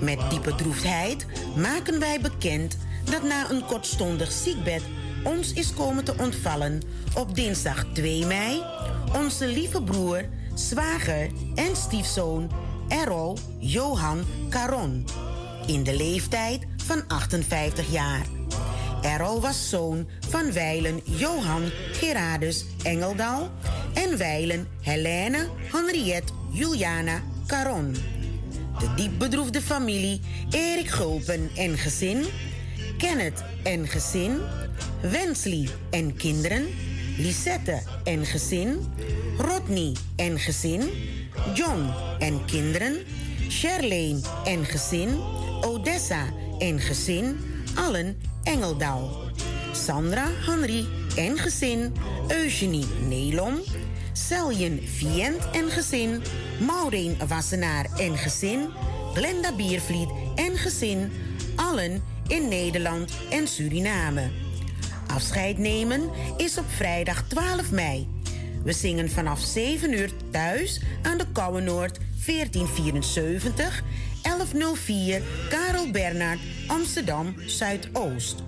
Met 0.00 0.30
diepe 0.30 0.54
droefheid 0.54 1.26
maken 1.56 2.00
wij 2.00 2.20
bekend 2.20 2.76
dat 3.04 3.22
na 3.22 3.50
een 3.50 3.64
kortstondig 3.64 4.32
ziekbed 4.32 4.82
ons 5.24 5.52
is 5.52 5.74
komen 5.74 6.04
te 6.04 6.14
ontvallen 6.18 6.82
op 7.14 7.34
dinsdag 7.34 7.84
2 7.92 8.26
mei 8.26 8.62
onze 9.14 9.46
lieve 9.46 9.82
broer, 9.82 10.24
zwager 10.58 11.30
en 11.54 11.76
stiefzoon 11.76 12.50
Errol 12.88 13.38
Johan 13.58 14.24
Caron 14.50 15.06
in 15.66 15.82
de 15.82 15.96
leeftijd 15.96 16.66
van 16.76 17.02
58 17.08 17.90
jaar. 17.90 18.26
Errol 19.02 19.40
was 19.40 19.68
zoon 19.68 20.08
van 20.28 20.52
wijlen 20.52 21.00
Johan 21.04 21.62
Gerardus 21.92 22.64
Engeldal 22.82 23.50
en 23.94 24.18
wijlen 24.18 24.68
Helene 24.80 25.48
Henriette 25.72 26.32
Juliana 26.50 27.22
Caron. 27.46 27.96
De 28.78 28.94
diep 28.96 29.18
bedroefde 29.18 29.62
familie 29.62 30.20
Erik 30.50 30.88
Gulpen 30.88 31.50
en 31.56 31.78
gezin, 31.78 32.24
Kenneth 32.98 33.44
en 33.62 33.88
gezin, 33.88 34.40
Wensley 35.00 35.68
en 35.90 36.16
kinderen, 36.16 36.66
Lisette 37.16 37.82
en 38.04 38.26
gezin, 38.26 38.92
Rodney 39.38 39.92
en 40.16 40.38
gezin, 40.38 40.90
John 41.54 41.92
en 42.18 42.44
kinderen, 42.44 42.96
Charlene 43.48 44.20
en 44.44 44.64
gezin, 44.64 45.20
Odessa 45.60 46.26
en 46.58 46.80
gezin, 46.80 47.36
allen 47.74 48.16
Engeldal. 48.42 49.30
Sandra 49.72 50.26
Henry 50.46 50.86
en 51.16 51.38
gezin, 51.38 51.92
Eugenie 52.28 52.86
Nelom, 53.08 53.60
Seljen 54.12 54.80
Vient 54.84 55.50
en 55.52 55.70
gezin, 55.70 56.22
Maureen 56.66 57.16
Wassenaar 57.28 57.86
en 57.96 58.16
gezin, 58.16 58.68
Glenda 59.14 59.52
Biervliet 59.52 60.08
en 60.34 60.56
gezin, 60.56 61.12
allen 61.56 62.02
in 62.28 62.48
Nederland 62.48 63.12
en 63.30 63.48
Suriname. 63.48 64.30
Afscheid 65.06 65.58
nemen 65.58 66.10
is 66.36 66.58
op 66.58 66.64
vrijdag 66.68 67.24
12 67.28 67.70
mei. 67.70 68.15
We 68.66 68.72
zingen 68.72 69.10
vanaf 69.10 69.40
7 69.40 69.92
uur 69.92 70.10
thuis 70.30 70.80
aan 71.02 71.18
de 71.18 71.24
Kouwenoord 71.32 71.98
1474 72.26 73.82
1104 74.22 75.22
Karel 75.48 75.90
Bernhard 75.90 76.38
Amsterdam 76.66 77.34
Zuidoost. 77.46 78.42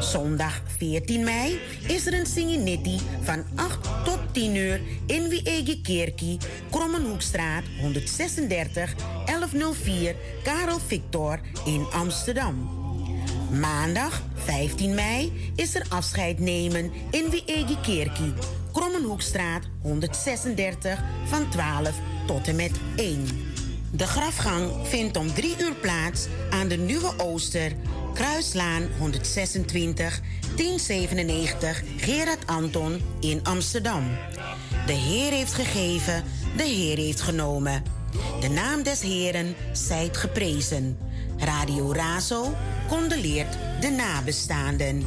Zondag 0.00 0.62
14 0.78 1.24
mei 1.24 1.58
is 1.86 2.06
er 2.06 2.18
een 2.18 2.26
Singinetti 2.26 3.00
van 3.22 3.44
8 3.54 3.88
tot 4.04 4.18
10 4.32 4.54
uur 4.54 4.80
in 5.06 5.28
Wiege 5.28 5.80
Kerkie, 5.82 6.38
Krommenhoekstraat 6.70 7.64
136 7.80 8.94
1104 9.26 10.14
Karel 10.42 10.78
Victor 10.86 11.40
in 11.64 11.86
Amsterdam. 11.92 12.70
Maandag 13.50 14.22
15 14.34 14.94
mei 14.94 15.50
is 15.54 15.74
er 15.74 15.86
afscheid 15.88 16.38
nemen 16.38 16.92
in 17.10 17.30
Wiege 17.30 17.76
Kerkie, 17.82 18.32
Krommenhoekstraat 18.76 19.62
136 19.82 21.02
van 21.24 21.48
12 21.50 21.90
tot 22.26 22.48
en 22.48 22.56
met 22.56 22.72
1. 22.96 23.26
De 23.90 24.06
grafgang 24.06 24.70
vindt 24.82 25.16
om 25.16 25.34
3 25.34 25.56
uur 25.60 25.74
plaats 25.74 26.26
aan 26.50 26.68
de 26.68 26.76
Nieuwe 26.76 27.12
Ooster, 27.16 27.72
Kruislaan 28.14 28.82
126 28.98 30.20
1097 30.56 31.82
Gerard 31.96 32.46
Anton 32.46 33.00
in 33.20 33.40
Amsterdam. 33.44 34.04
De 34.86 34.92
Heer 34.92 35.32
heeft 35.32 35.54
gegeven, 35.54 36.24
de 36.56 36.64
Heer 36.64 36.96
heeft 36.96 37.20
genomen. 37.20 37.82
De 38.40 38.48
naam 38.48 38.82
des 38.82 39.02
Heeren 39.02 39.54
zijt 39.72 40.16
geprezen. 40.16 40.98
Radio 41.38 41.92
Razo 41.92 42.54
condoleert 42.88 43.58
de 43.80 43.90
nabestaanden. 43.90 45.06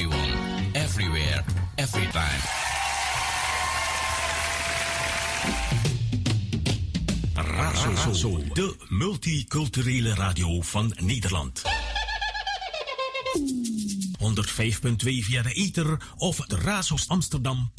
Everyone, 0.00 0.72
everywhere, 0.72 1.44
every 1.76 2.06
time. 2.06 2.40
Razo, 7.34 8.38
de 8.52 8.76
multiculturele 8.88 10.14
radio 10.14 10.60
van 10.60 10.92
Nederland. 11.00 11.62
105.2 14.18 15.24
via 15.24 15.42
de 15.42 15.52
ether 15.52 15.98
of 16.16 16.36
de 16.36 16.56
Razos 16.56 17.08
Amsterdam. 17.08 17.72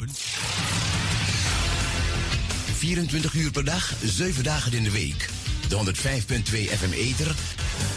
24 2.74 3.34
uur 3.34 3.50
per 3.50 3.64
dag, 3.64 3.92
7 4.04 4.42
dagen 4.42 4.72
in 4.72 4.82
de 4.82 4.90
week. 4.90 5.28
De 5.68 5.76
105.2 5.76 6.78
FM 6.78 6.92
Ether. 6.92 7.34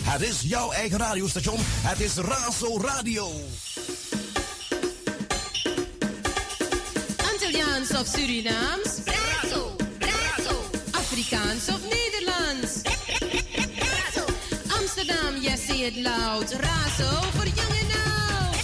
Het 0.04 0.22
is 0.22 0.42
jouw 0.42 0.72
eigen 0.72 0.98
radiostation. 0.98 1.60
Het 1.62 2.00
is 2.00 2.16
Razo 2.16 2.80
Radio. 2.82 3.32
Antilliaans 7.76 8.00
of 8.00 8.08
Surinaams? 8.08 9.04
Razo, 9.06 9.76
razo. 10.00 10.56
Afrikaans 10.94 11.68
of 11.68 11.82
Nederlands? 11.84 12.84
Amsterdam, 14.80 15.36
yes, 15.42 15.62
say 15.68 15.82
it 15.88 15.98
loud. 15.98 16.52
Razo 16.52 17.22
voor 17.34 17.46
jong 17.46 17.76
en 17.82 17.92
oud. 17.92 18.56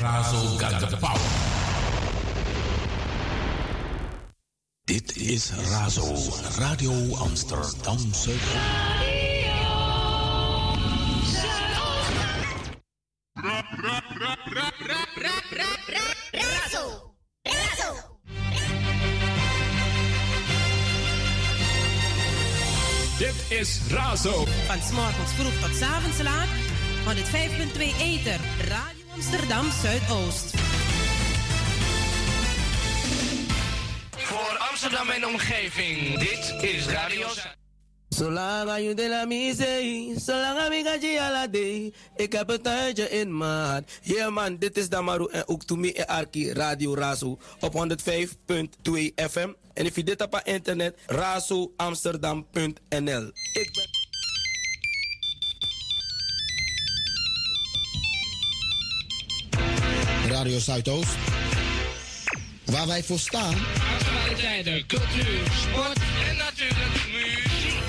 Razo 0.00 0.58
got 0.58 0.90
the 0.90 0.96
power. 0.96 1.20
Dit 4.84 5.16
is 5.16 5.50
Razo, 5.70 6.14
Radio 6.58 7.16
Amsterdam 7.16 7.98
Zuid. 8.12 9.37
Razo. 24.22 24.44
Van 24.66 24.82
s'morgens 24.82 25.32
vroeg 25.32 25.60
tot 25.60 25.76
s 25.76 25.82
avonds 25.82 26.22
laat. 26.22 26.48
105.2 27.06 27.12
Eter. 28.00 28.40
Radio 28.68 29.04
Amsterdam 29.14 29.70
Zuidoost. 29.82 30.54
Voor 34.10 34.58
Amsterdam 34.70 35.08
en 35.08 35.26
omgeving, 35.26 36.18
dit 36.18 36.54
is 36.60 36.86
Radio. 36.86 37.26
Zolang 38.08 38.80
je 38.80 38.94
de 38.94 39.08
la 39.08 39.24
misee, 39.24 40.14
zolang 40.16 40.72
ik 40.72 40.86
ga 40.86 40.94
je 40.94 41.20
ala 41.20 41.46
day. 41.46 41.92
Ik 42.16 42.32
heb 42.32 42.50
een 42.50 42.62
tuintje 42.62 43.10
in 43.10 43.36
maat. 43.36 43.90
Yeah 44.02 44.32
man, 44.32 44.56
dit 44.56 44.76
is 44.76 44.88
Damaru 44.88 45.28
en 45.30 45.48
ook 45.48 45.64
Toemi 45.64 45.92
en 45.92 46.06
Arki 46.06 46.52
Radio 46.52 46.94
Razo 46.94 47.38
op 47.60 47.72
105.2 47.72 47.78
FM. 49.14 49.52
En 49.74 49.86
if 49.86 49.96
je 49.96 50.04
dit 50.04 50.22
op 50.22 50.40
internet, 50.44 50.98
razoamsterdam.nl. 51.06 53.30
Ik 53.52 53.70
ben... 53.72 53.97
Radio 60.28 60.58
Zuidoost. 60.58 61.16
Waar 62.64 62.86
wij 62.86 63.02
voor 63.02 63.18
staan. 63.18 63.54
Actualiteiten, 63.98 64.86
cultuur, 64.86 65.40
sport 65.62 65.98
en 66.28 66.36
natuurlijk 66.36 67.06
muziek. 67.12 67.88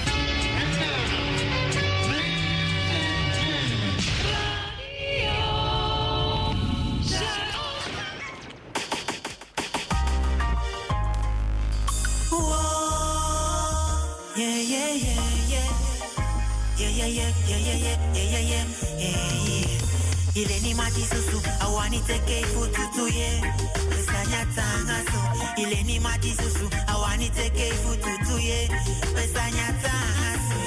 ileni 20.42 20.74
mati 20.74 21.02
susu 21.02 21.42
awaniteke 21.60 22.40
ifututu 22.40 23.08
ye 23.08 23.42
pesanya 23.90 24.46
tangaso 24.56 25.22
ileni 25.58 26.00
mati 26.00 26.32
susu 26.32 26.70
awaniteke 26.88 27.68
ifututu 27.68 28.40
ye 28.40 28.70
pesanya 29.16 29.68
tangaso 29.84 30.60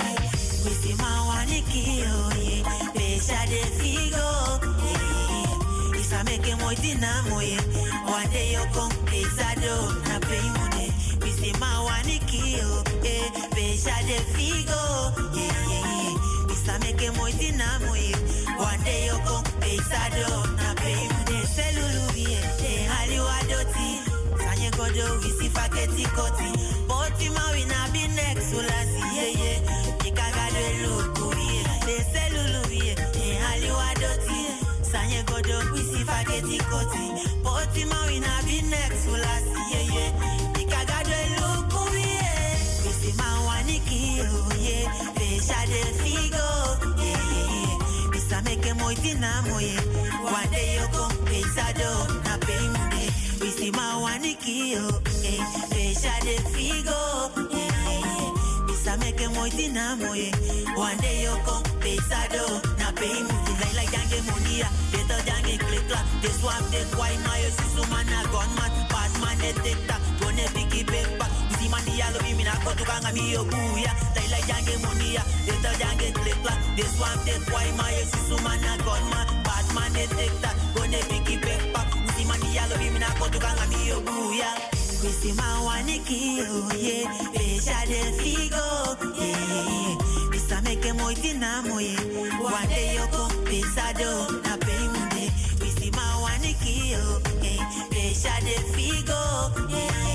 wisima 0.65 1.25
wanikio 1.29 2.13
oh, 2.27 2.35
ye 2.45 2.65
pesha 2.95 3.47
de 3.47 3.63
figo 3.79 4.29
ye 4.85 6.01
isameke 6.01 6.55
moitina 6.55 7.23
moye 7.31 7.59
wande 8.13 8.53
yokon 8.53 8.93
pesado 9.09 9.75
na 10.09 10.21
peimune 10.21 10.93
wisima 11.25 11.83
wanikio 11.83 12.69
oh, 12.73 13.07
ye 13.07 13.31
pesha 13.55 13.97
de 14.07 14.19
figo 14.35 14.83
ye 15.37 15.49
ye 15.71 15.81
ye 15.81 16.17
isameke 16.55 17.11
moitina 17.11 17.79
moye 17.87 18.13
One 18.63 18.81
day 18.85 19.07
you 19.07 19.19
come 19.27 19.45
pesado 19.61 20.29
na 20.57 20.75
pay 20.81 21.09
de 21.27 21.39
selulu 21.55 22.05
de 22.15 22.73
haliwa 22.93 23.39
doti. 23.51 23.89
Sanye 24.45 24.71
kodo 24.71 25.05
wisi 25.23 25.49
faketi 25.51 26.05
koti. 26.17 26.51
Poti 26.89 27.29
ma 27.31 27.45
we 27.53 27.65
na 27.65 27.89
be 27.93 28.07
next 28.17 28.53
ulasi 28.55 29.03
yeah 29.17 29.33
yeah. 29.43 30.07
Ikaga 30.09 30.47
de 30.55 30.67
luku 30.83 31.27
yeah. 31.35 31.87
De 31.87 31.97
selulu 32.13 32.63
de 33.13 33.35
haliwa 33.45 33.89
doti. 34.01 34.41
Sanye 34.91 35.23
kodo 35.25 35.59
wisi 35.73 36.05
faketi 36.05 36.59
koti. 36.71 37.05
Poti 37.43 37.85
ma 37.85 38.07
we 38.07 38.21
na 38.21 38.42
moitina 48.93 49.43
moye 49.49 49.75
wande 50.25 50.75
yoko 50.75 51.09
pesado 51.25 52.21
na 52.25 52.39
pemude 52.39 53.13
wisima 53.41 53.99
wanikio 53.99 55.03
eh, 55.25 55.41
pesha 55.71 56.13
de 56.25 56.37
figo 56.53 57.31
isameke 58.73 59.29
moitina 59.29 59.97
moye 59.97 60.31
wande 60.77 61.23
yoko 61.23 61.63
pesado 61.81 62.61
na 62.79 62.93
pemude 62.93 63.65
laila 63.65 63.91
jange 63.91 64.21
monia 64.31 64.69
beto 64.93 65.17
jange 65.27 65.57
klikla 65.59 66.05
they 66.21 66.31
swap 66.31 66.71
de 66.71 66.85
kwai 66.97 67.17
mayo 67.19 67.51
susumana 67.51 68.23
gonmat 68.31 68.73
don't 69.89 70.21
gone 70.21 70.45
bigi 70.55 70.85
big 70.85 71.22
back. 71.99 72.15
We 72.15 72.21
see 72.23 72.25
man 72.25 72.25
dia 72.25 72.25
lo 72.29 72.37
mi 72.37 72.45
na 72.45 72.53
kotu 72.65 72.85
kanga 72.85 73.13
mi 73.13 73.33
yo 73.33 73.45
buya. 73.45 73.93
Like 74.17 74.31
like 74.31 74.47
jange 74.47 74.77
monia. 74.83 75.23
Better 75.47 75.75
jange 75.79 76.15
click 76.15 76.37
clap. 76.43 76.59
This 76.77 76.99
one 77.01 77.19
this 77.25 77.49
why 77.51 77.71
my 77.77 77.93
sisu 78.11 78.43
man 78.43 78.65
a 78.65 78.83
gunman. 78.83 79.27
Bad 79.45 79.67
man 79.75 79.93
de 79.93 80.07
tiktak. 80.07 80.57
Gonna 80.75 80.99
picky 81.09 81.37
big 81.37 81.73
back. 81.73 81.95
We 81.95 82.09
see 82.13 82.25
man 82.25 82.41
dia 82.41 82.67
lo 82.71 82.77
mi 82.79 82.99
na 82.99 83.09
kotu 83.19 83.39
kanga 83.41 83.67
mi 83.69 83.89
yo 83.89 84.01
buya. 84.01 84.51
We 85.03 85.09
see 85.11 85.33
man 85.33 85.63
waniki 85.67 86.37
yo 86.39 86.69
yeah. 86.77 87.11
Pesha 87.35 87.87
de 87.87 88.01
figo 88.21 88.65
yeah 89.19 89.37
yeah 89.51 89.67
yeah. 89.71 89.97
Bisa 90.31 90.63
make 90.63 90.95
moy 90.95 91.15
tina 91.15 91.63
moye. 91.67 91.97
One 92.41 92.69
day 92.69 92.95
you 92.95 93.07
come 93.11 93.45
pesado 93.47 94.43
na 94.45 94.57
pay 94.57 94.87
mude. 94.93 95.25
We 95.61 95.69
see 95.71 95.91
man 95.91 96.15
waniki 96.25 96.93
yo 96.93 97.21
yeah. 97.43 97.63
Pesha 97.91 98.35
de 98.47 98.57
figo 98.75 99.71
yeah 99.71 100.12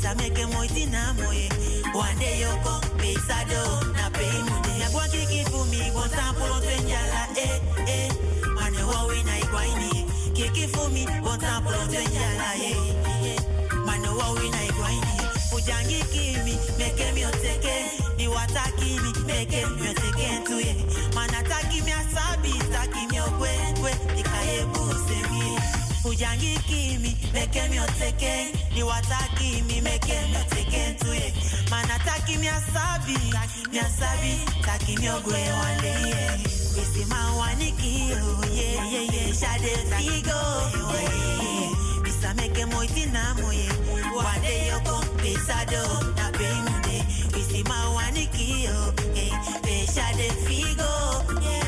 pesa 0.00 0.14
mieke 0.14 0.46
moiti 0.46 0.86
na 0.86 1.12
moye. 1.14 1.48
Wande 1.94 2.40
yoko 2.40 2.80
pesa 2.96 3.44
do 3.50 3.92
na 3.92 4.10
pei 4.10 4.42
mune 4.48 4.78
ya 4.80 4.88
kwa 4.90 5.08
kikifumi 5.08 5.90
bontampulo 5.94 6.60
twenjala 6.60 7.28
e 7.36 7.40
eh, 7.42 7.60
e 7.86 8.06
eh. 8.06 8.12
mane 8.54 8.82
wawe 8.82 9.22
na 9.22 9.38
igwaini 9.38 10.06
kikifumi 10.32 11.06
bontampulo 11.22 11.78
twenjala 11.86 12.54
e 12.56 12.70
eh, 12.70 13.26
eh. 13.26 13.40
mane 13.86 14.08
wawe 14.08 14.48
na 14.50 14.64
igwaini 14.64 15.14
ujangi 15.56 16.04
kimi 16.12 16.58
meke 16.78 17.12
mioteke. 17.12 17.74
Ni 18.16 18.28
watakimi 18.28 19.12
meke 19.26 19.66
mioteke 19.66 20.38
ntuye. 20.40 20.76
Manataki 21.14 21.82
miasabi 21.82 22.52
taki 22.72 23.06
miokwe 23.12 23.50
kwe. 23.80 23.94
Nikayebu 24.16 24.79
Fujangi 26.02 26.56
kimi, 26.66 27.14
meke 27.34 27.68
mi 27.68 27.76
ni 27.76 28.80
Iwata 28.80 29.18
kimi, 29.36 29.80
meke 29.82 30.16
mi 30.30 30.36
oteken 30.36 30.96
tuye. 30.98 31.32
Manataki 31.70 32.38
mi 32.38 32.48
asabi, 32.48 33.16
mi 33.70 33.78
asabi, 33.78 34.40
taki 34.64 34.96
mi 34.96 35.08
ogwe 35.08 35.40
wale 35.58 35.92
ye. 36.08 36.38
Bisi 36.74 37.04
mawani 37.04 37.72
kiro, 37.72 38.40
ye 38.48 38.68
ye 38.92 39.02
ye, 39.12 39.32
shade 39.34 39.76
figo. 39.90 40.40
Bisa 42.02 42.34
meke 42.34 42.64
moiti 42.66 43.04
na 43.12 43.34
moye, 43.34 43.68
wade 44.16 44.68
yoko, 44.70 45.04
pisado, 45.20 45.82
na 46.16 46.30
bimde. 46.32 47.04
Bisi 47.34 47.62
mawani 47.64 48.26
kiro, 48.32 48.94
ye, 49.14 49.28
be 49.62 49.86
shade 49.86 50.32
figo, 50.46 51.42
yeah. 51.42 51.59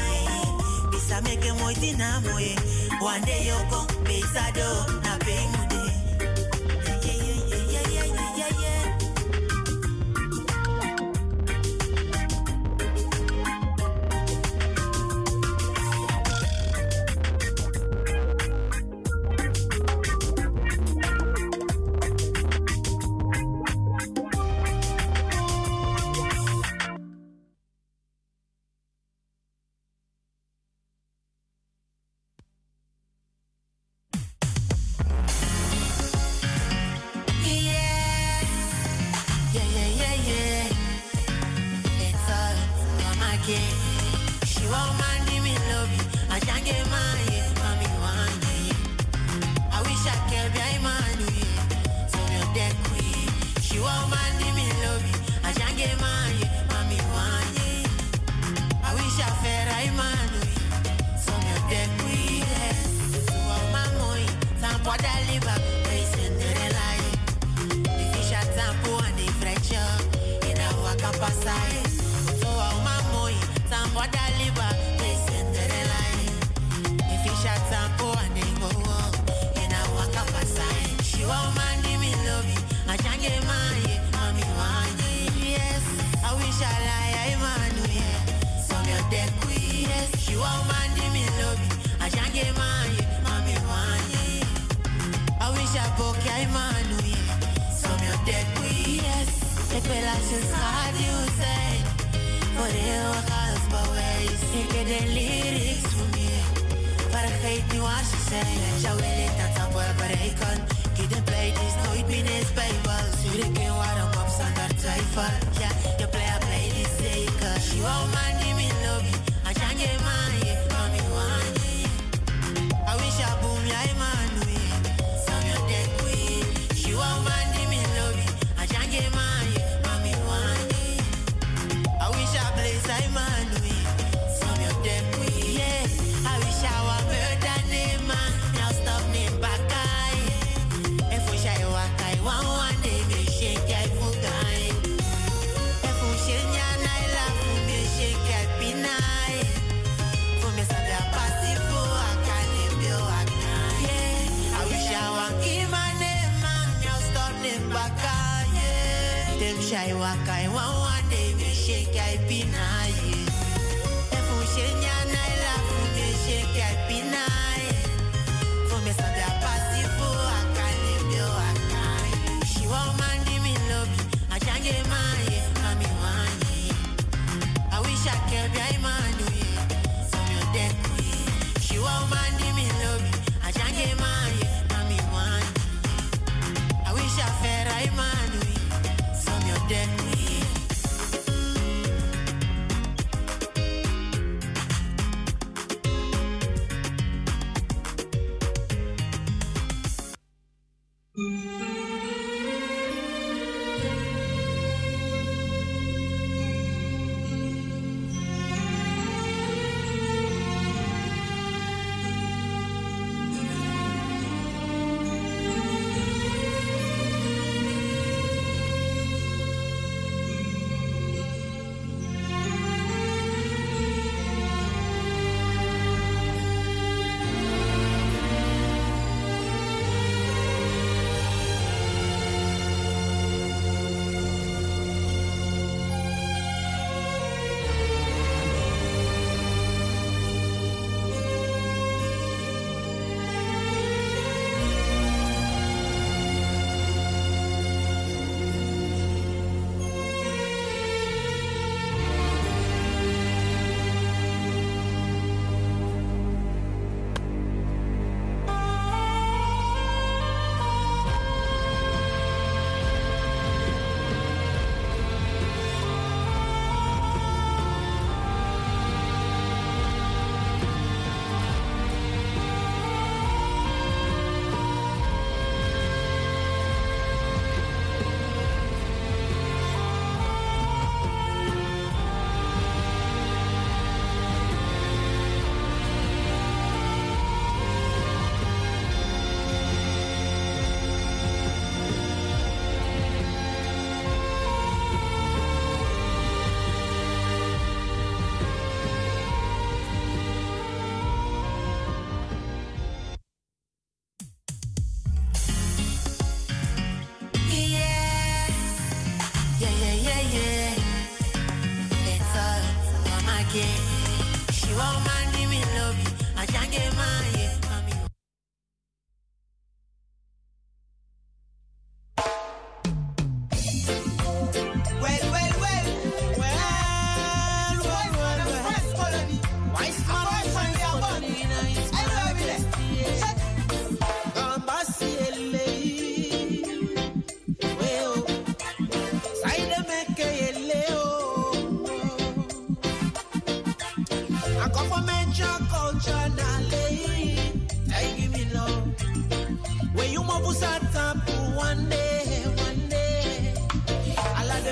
Bisa 1.23 1.37
meke 1.37 1.53
moy 1.59 1.75
tina 1.75 2.21
moye. 2.21 2.57
One 3.01 3.21
day 3.23 3.47
you 3.47 3.57
come 3.71 3.87
na 5.03 5.19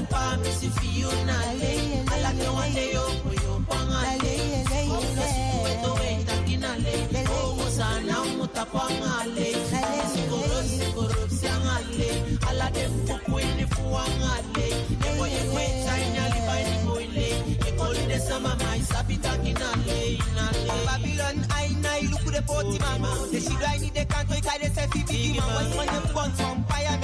pa 0.03 0.37
misi 0.43 0.71
fi 0.71 1.01
yo 1.01 1.11
na 1.27 1.39
le 1.61 1.73
alake 2.15 2.49
wande 2.57 2.91
I 21.53 21.75
the 23.31 23.39
shidra 23.41 23.75
ini 23.77 23.91
de 23.95 24.05
kanto 24.05 24.35
ikai 24.35 24.59
de 24.61 24.69
sefi 24.71 25.05
bigi 25.07 25.41
mama 25.41 25.55
wasi 25.55 25.77
manye 25.77 25.99
mkon 26.05 26.31
sompaya 26.37 26.99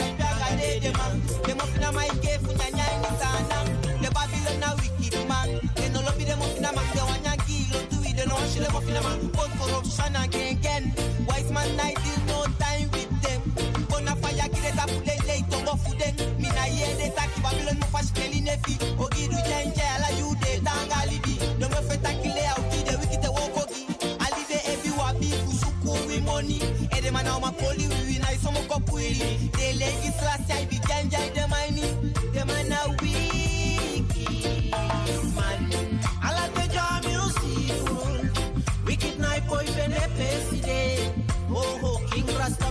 feel 8.87 9.03
man 9.03 9.19
who 9.21 9.29
corruption 9.59 10.17
again 10.17 10.57
again. 10.57 10.85
Wise 11.27 11.51
man 11.51 11.81
I 11.81 11.93
deal 12.03 12.21
no 12.31 12.39
time 12.63 12.89
with 12.95 13.13
them. 13.23 13.43
Bona 13.91 14.15
fire 14.17 14.49
kile 14.55 14.71
ta 14.79 14.87
pule 14.87 15.15
le 15.27 15.37
to 15.51 15.59
go 15.67 15.75
fu 15.83 15.91
den. 15.99 16.15
Mi 16.41 16.49
na 16.49 16.65
ye 16.71 16.87
de 16.99 17.11
ta 17.15 17.27
ki 17.27 17.41
Babylon 17.43 17.79
mo 17.81 17.87
fash 17.93 18.11
keli 18.17 18.41
nefi. 18.47 18.75
O 18.99 19.09
iru 19.21 19.39
jenje 19.49 19.85
ala 19.95 20.11
you 20.19 20.31
de 20.43 20.61
tanga 20.65 21.01
libi. 21.11 21.35
No 21.59 21.69
me 21.69 21.81
feta 21.89 22.13
kile 22.23 22.45
au 22.55 22.63
ki 22.71 22.81
de 22.87 22.95
wiki 23.01 23.19
te 23.23 23.29
woko 23.37 23.63
ki. 23.73 23.83
Ali 24.25 24.43
de 24.51 24.59
evi 24.73 24.91
wabi 24.99 25.31
kuzuku 25.45 25.91
wi 26.09 26.21
money. 26.21 26.61
Ede 26.97 27.11
man 27.13 27.27
au 27.27 27.41
makoli 27.41 27.87
wi 28.07 28.19
na 28.19 28.33
isomo 28.33 28.63
they, 28.69 29.51
Dele 29.57 29.89
isla 30.07 30.25
last 30.25 30.51
I 30.51 30.65
be 30.67 30.77
jenje 30.77 31.35
de 31.35 31.49
my 31.49 31.66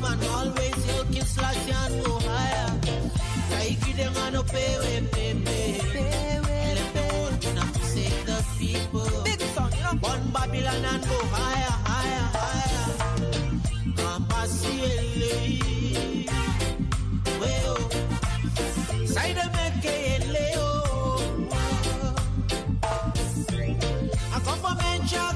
Man 0.05 0.23
always 0.37 0.79
yoking 0.87 1.23
slash 1.23 1.67
and 1.81 2.03
no 2.03 2.11
higher. 2.27 2.69
Taiki 3.49 3.91
dem 3.97 4.13
them 5.15 5.41
hold 6.95 7.43
me 7.43 7.49
now 7.55 7.71
save 7.93 8.25
the 8.29 8.37
people. 8.59 9.09
Big 9.23 9.41
song, 9.55 9.71
you. 9.81 9.97
Burn 10.03 10.21
Babylon 10.35 10.85
and 10.91 11.03
go 11.09 11.19
higher, 11.37 11.75
higher, 11.89 12.27
higher. 12.37 12.87
Mama 13.97 14.41
Ciele. 14.57 16.29
Well, 17.39 17.77
side 19.07 19.37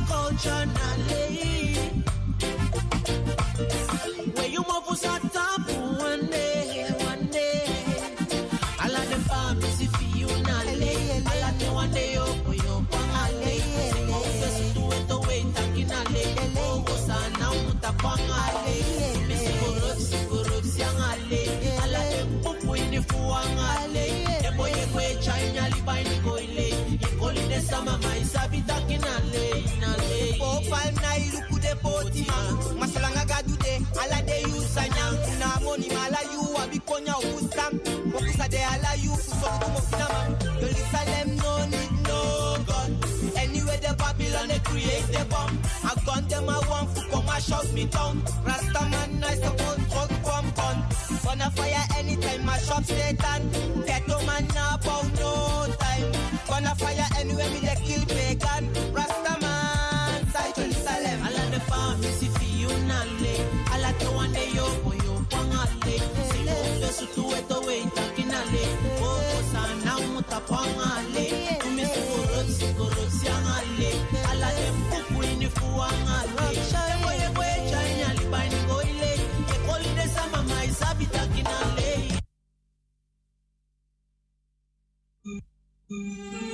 culture 0.07 0.65
now. 0.65 0.98
party 32.25 32.75
masalanga 32.79 33.25
gadude 33.25 33.73
alade 34.01 34.41
yusanya 34.41 35.05
na 35.39 35.55
amoni 35.55 35.87
malayu 35.89 36.53
wabikonya 36.55 37.17
ukusam 37.17 37.73
mokusade 38.13 38.59
alayu 38.65 39.11
kusokutumofinaman 39.11 40.35
jerusalem 40.61 41.27
no 41.37 41.65
need 41.65 41.91
no 42.07 42.57
god 42.67 42.91
anyway 43.37 43.77
the 43.81 43.93
babylon 43.97 44.47
they 44.47 44.59
create 44.59 45.07
the 45.11 45.25
bomb 45.25 45.57
i 45.83 45.93
gun 46.05 46.27
them 46.27 46.49
i 46.49 46.59
want 46.69 46.89
for 46.95 47.03
commercial 47.09 47.63
me 47.73 47.85
down 47.85 48.21
rasta 48.45 48.81
man 48.91 49.23
i 49.23 49.35
suppose 49.35 49.77
drug 49.91 50.11
from 50.23 50.45
gun 50.57 50.77
gonna 51.23 51.49
fire 51.51 51.85
anytime 51.97 52.45
my 52.45 52.57
shop 52.59 52.83
satan 52.83 53.41
Música 85.99 86.48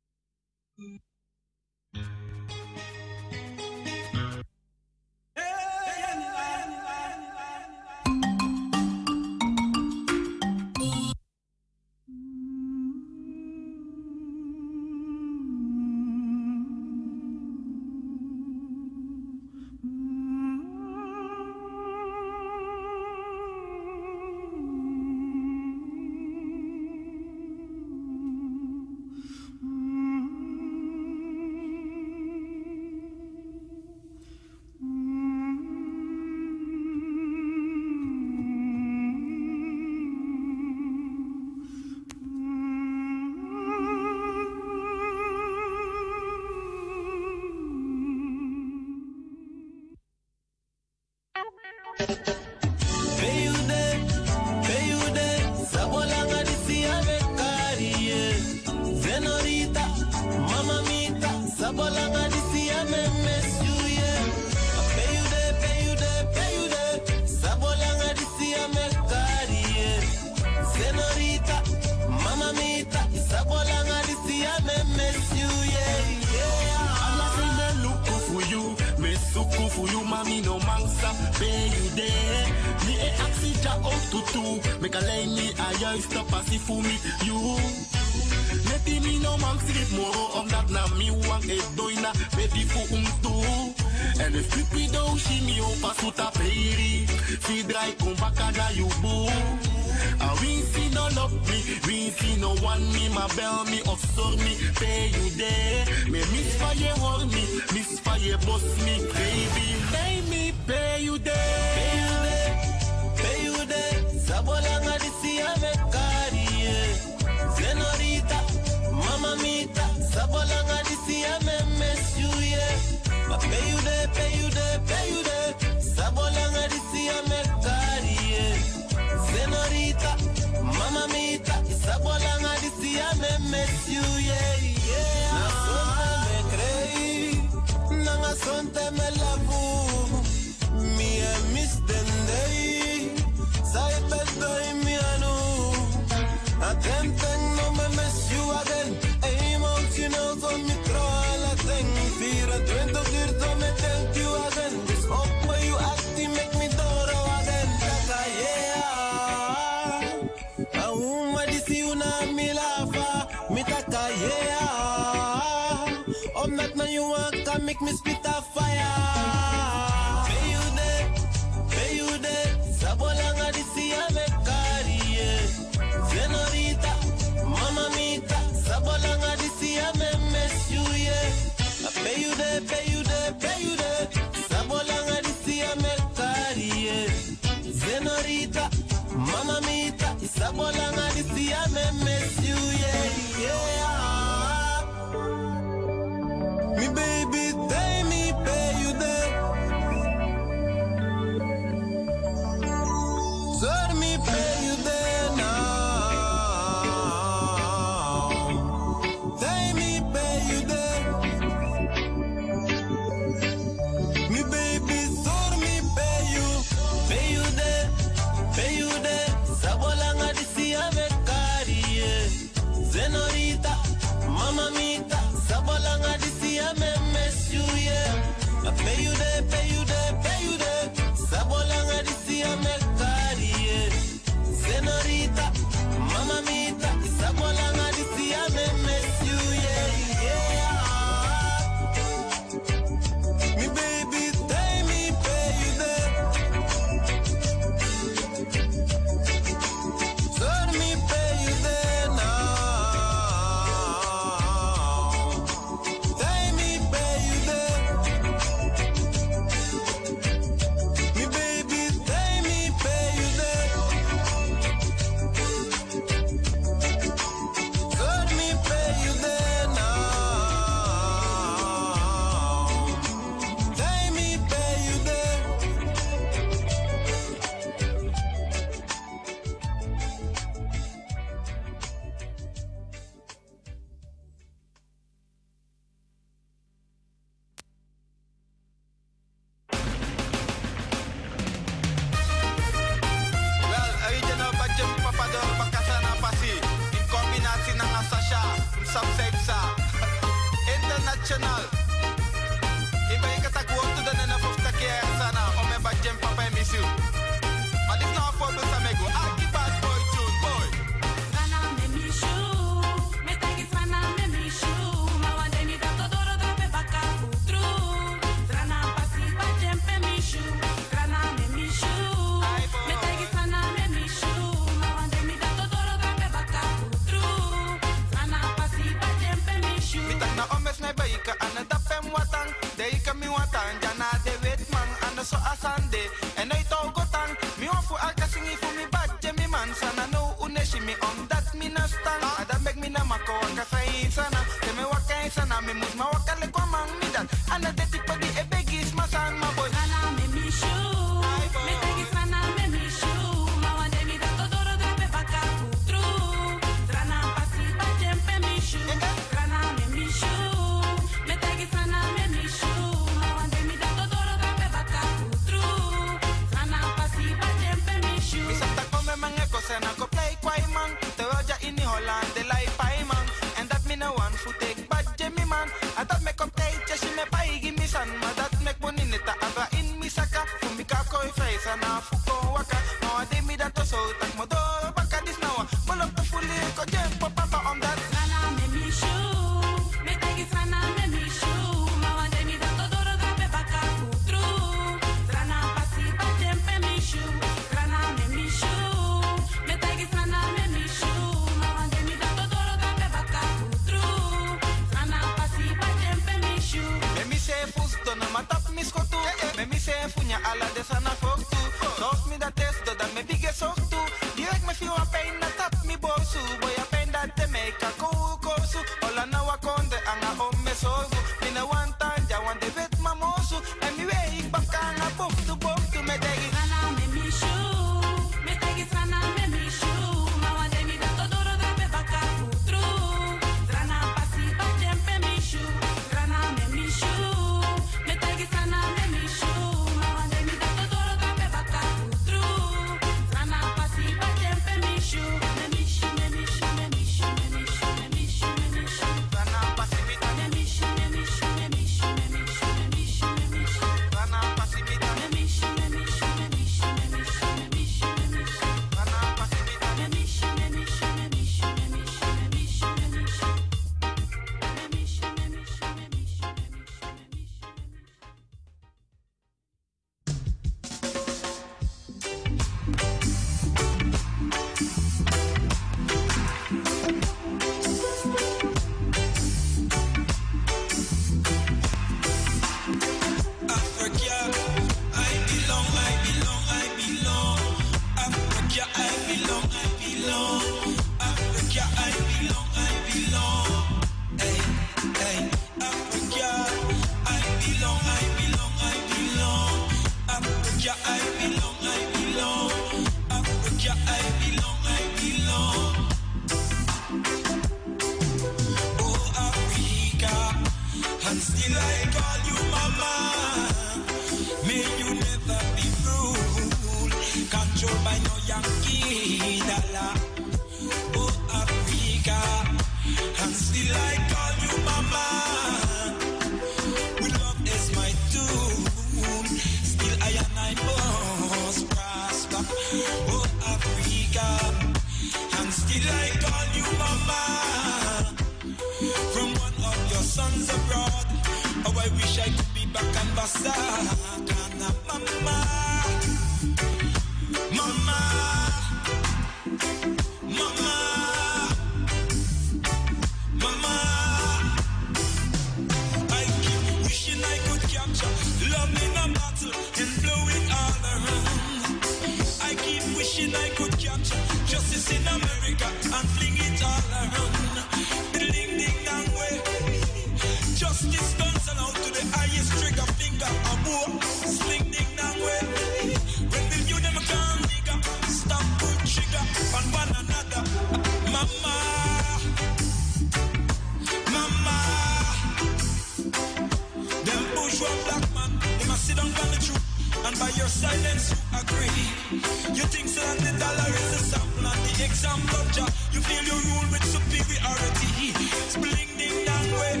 bling 598.80 599.10
ding 599.18 599.44
dang 599.44 599.72
way. 599.80 600.00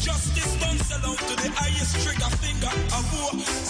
Justice 0.00 0.54
done 0.60 0.78
sell 0.78 1.14
to 1.14 1.34
the 1.42 1.50
highest 1.54 1.94
trigger 2.02 2.30
finger. 2.42 2.72
of 2.96 3.04
war 3.14 3.61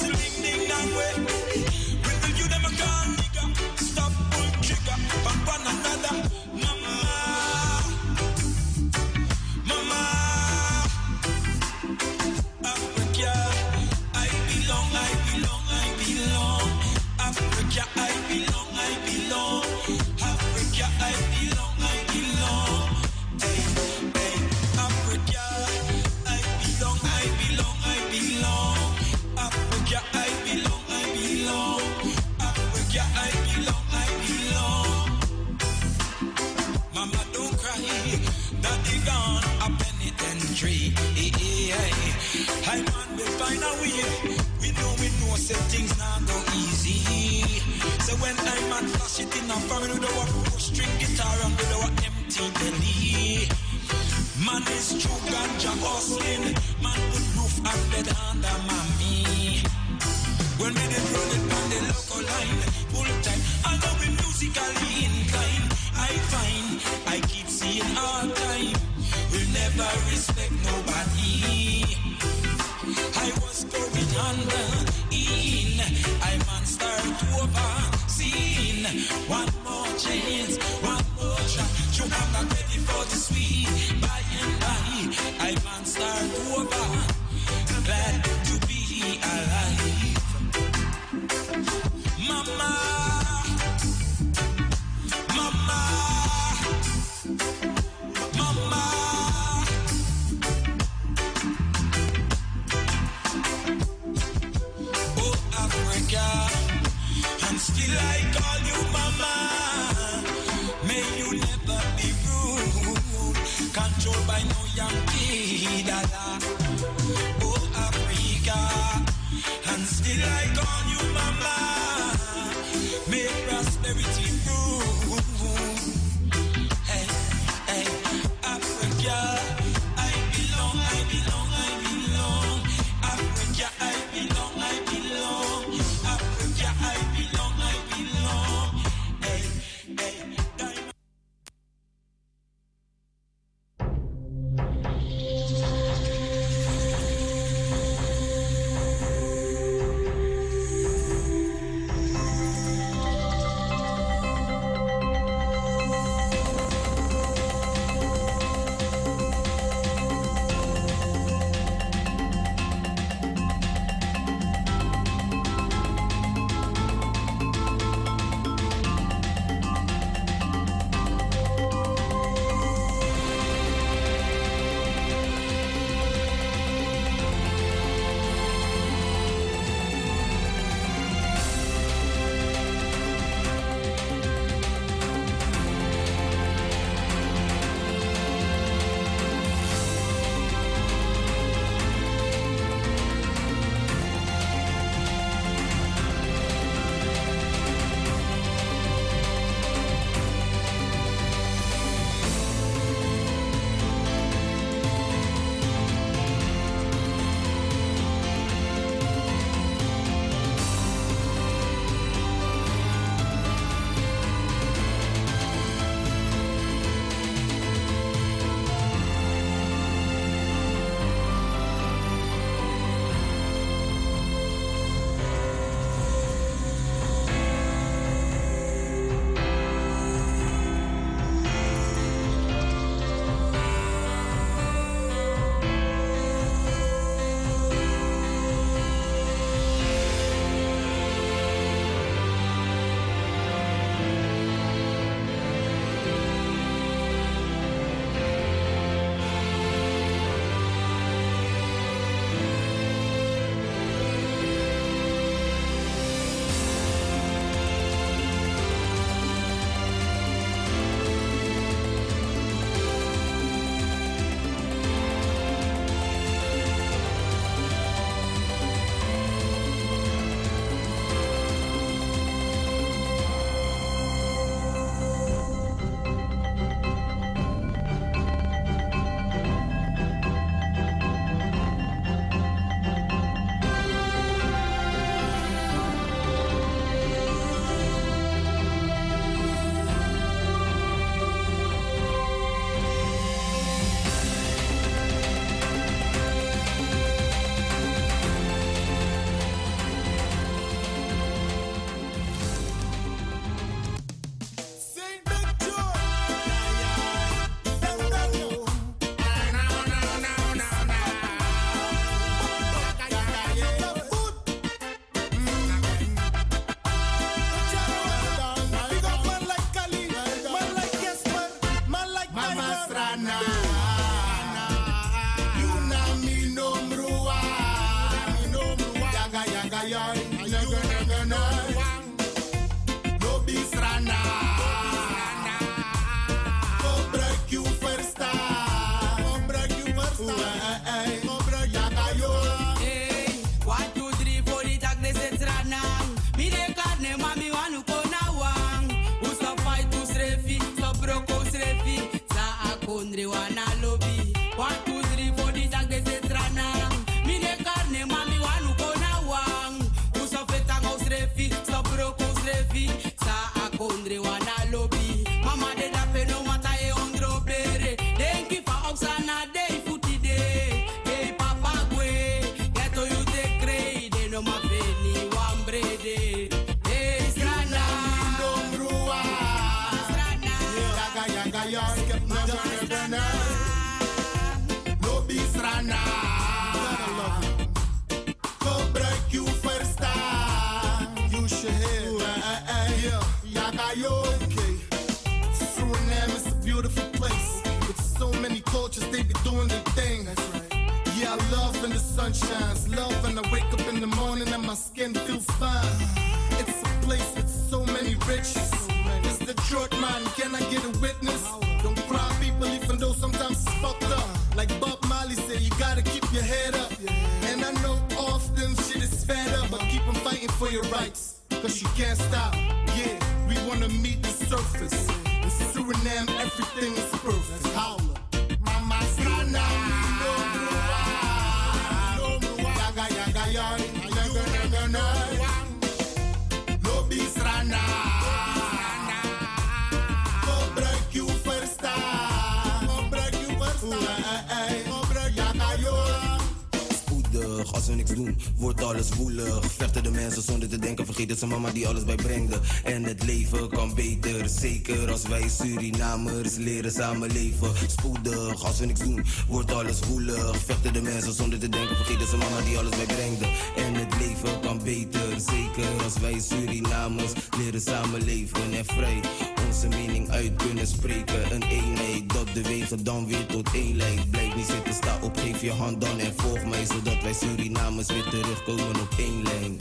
alles 448.93 449.15
woelig. 449.17 449.73
Vechten 449.77 450.03
de 450.03 450.11
mensen 450.11 450.43
zonder 450.43 450.69
te 450.69 450.79
denken, 450.79 451.05
vergeet 451.05 451.29
dat 451.29 451.39
zijn 451.39 451.51
mama 451.51 451.71
die 451.71 451.89
alles 451.89 452.05
bijbrengde. 452.05 452.57
En 452.85 453.05
het 453.05 453.25
leven 453.25 453.69
kan 453.69 453.95
beter, 453.95 454.49
zeker 454.49 455.11
als 455.11 455.23
wij 455.23 455.49
Surinamers 455.49 456.57
leren 456.57 456.91
samenleven. 456.91 457.73
Spoedig, 457.87 458.65
als 458.65 458.79
we 458.79 458.87
niks 458.87 459.01
doen, 459.01 459.25
wordt 459.49 459.73
alles 459.73 459.99
woelig. 460.09 460.57
Vechten 460.65 460.93
de 460.93 461.03
mensen 461.03 461.33
zonder 461.33 461.59
te 461.59 461.69
denken, 461.69 461.97
vergeet 461.97 462.19
dat 462.19 462.29
zijn 462.29 462.41
mama 462.41 462.61
die 462.61 462.79
alles 462.79 462.97
bijbrengde. 462.97 463.47
En 463.77 463.95
het 463.95 464.15
leven 464.19 464.61
kan 464.61 464.81
beter, 464.85 465.29
zeker 465.37 466.03
als 466.05 466.19
wij 466.21 466.41
Surinamers 466.41 467.33
leren 467.59 467.81
samenleven 467.81 468.73
en 468.73 468.85
vrij 468.85 469.21
onze 469.67 469.89
mening 469.89 470.31
uit 470.31 470.57
kunnen 470.57 470.87
spreken. 470.87 471.53
Een 471.53 471.63
eenheid 471.63 472.33
dat 472.33 472.47
de 472.55 472.63
wegen 472.63 473.05
dan 473.05 473.27
weer 473.27 473.47
tot 473.47 473.75
één 473.75 473.97
lijkt. 473.97 474.42
Niet 474.57 474.67
zitten, 474.67 474.95
sta 474.95 475.19
op, 475.23 475.37
geef 475.37 475.61
je 475.61 475.71
hand 475.71 476.01
dan 476.01 476.19
en 476.19 476.35
volg 476.37 476.65
mij. 476.65 476.85
Zodat 476.85 477.23
wij 477.23 477.33
Surinamers 477.33 478.07
weer 478.07 478.29
terugkomen 478.31 479.01
op 479.01 479.15
één 479.19 479.43
lijn. 479.43 479.77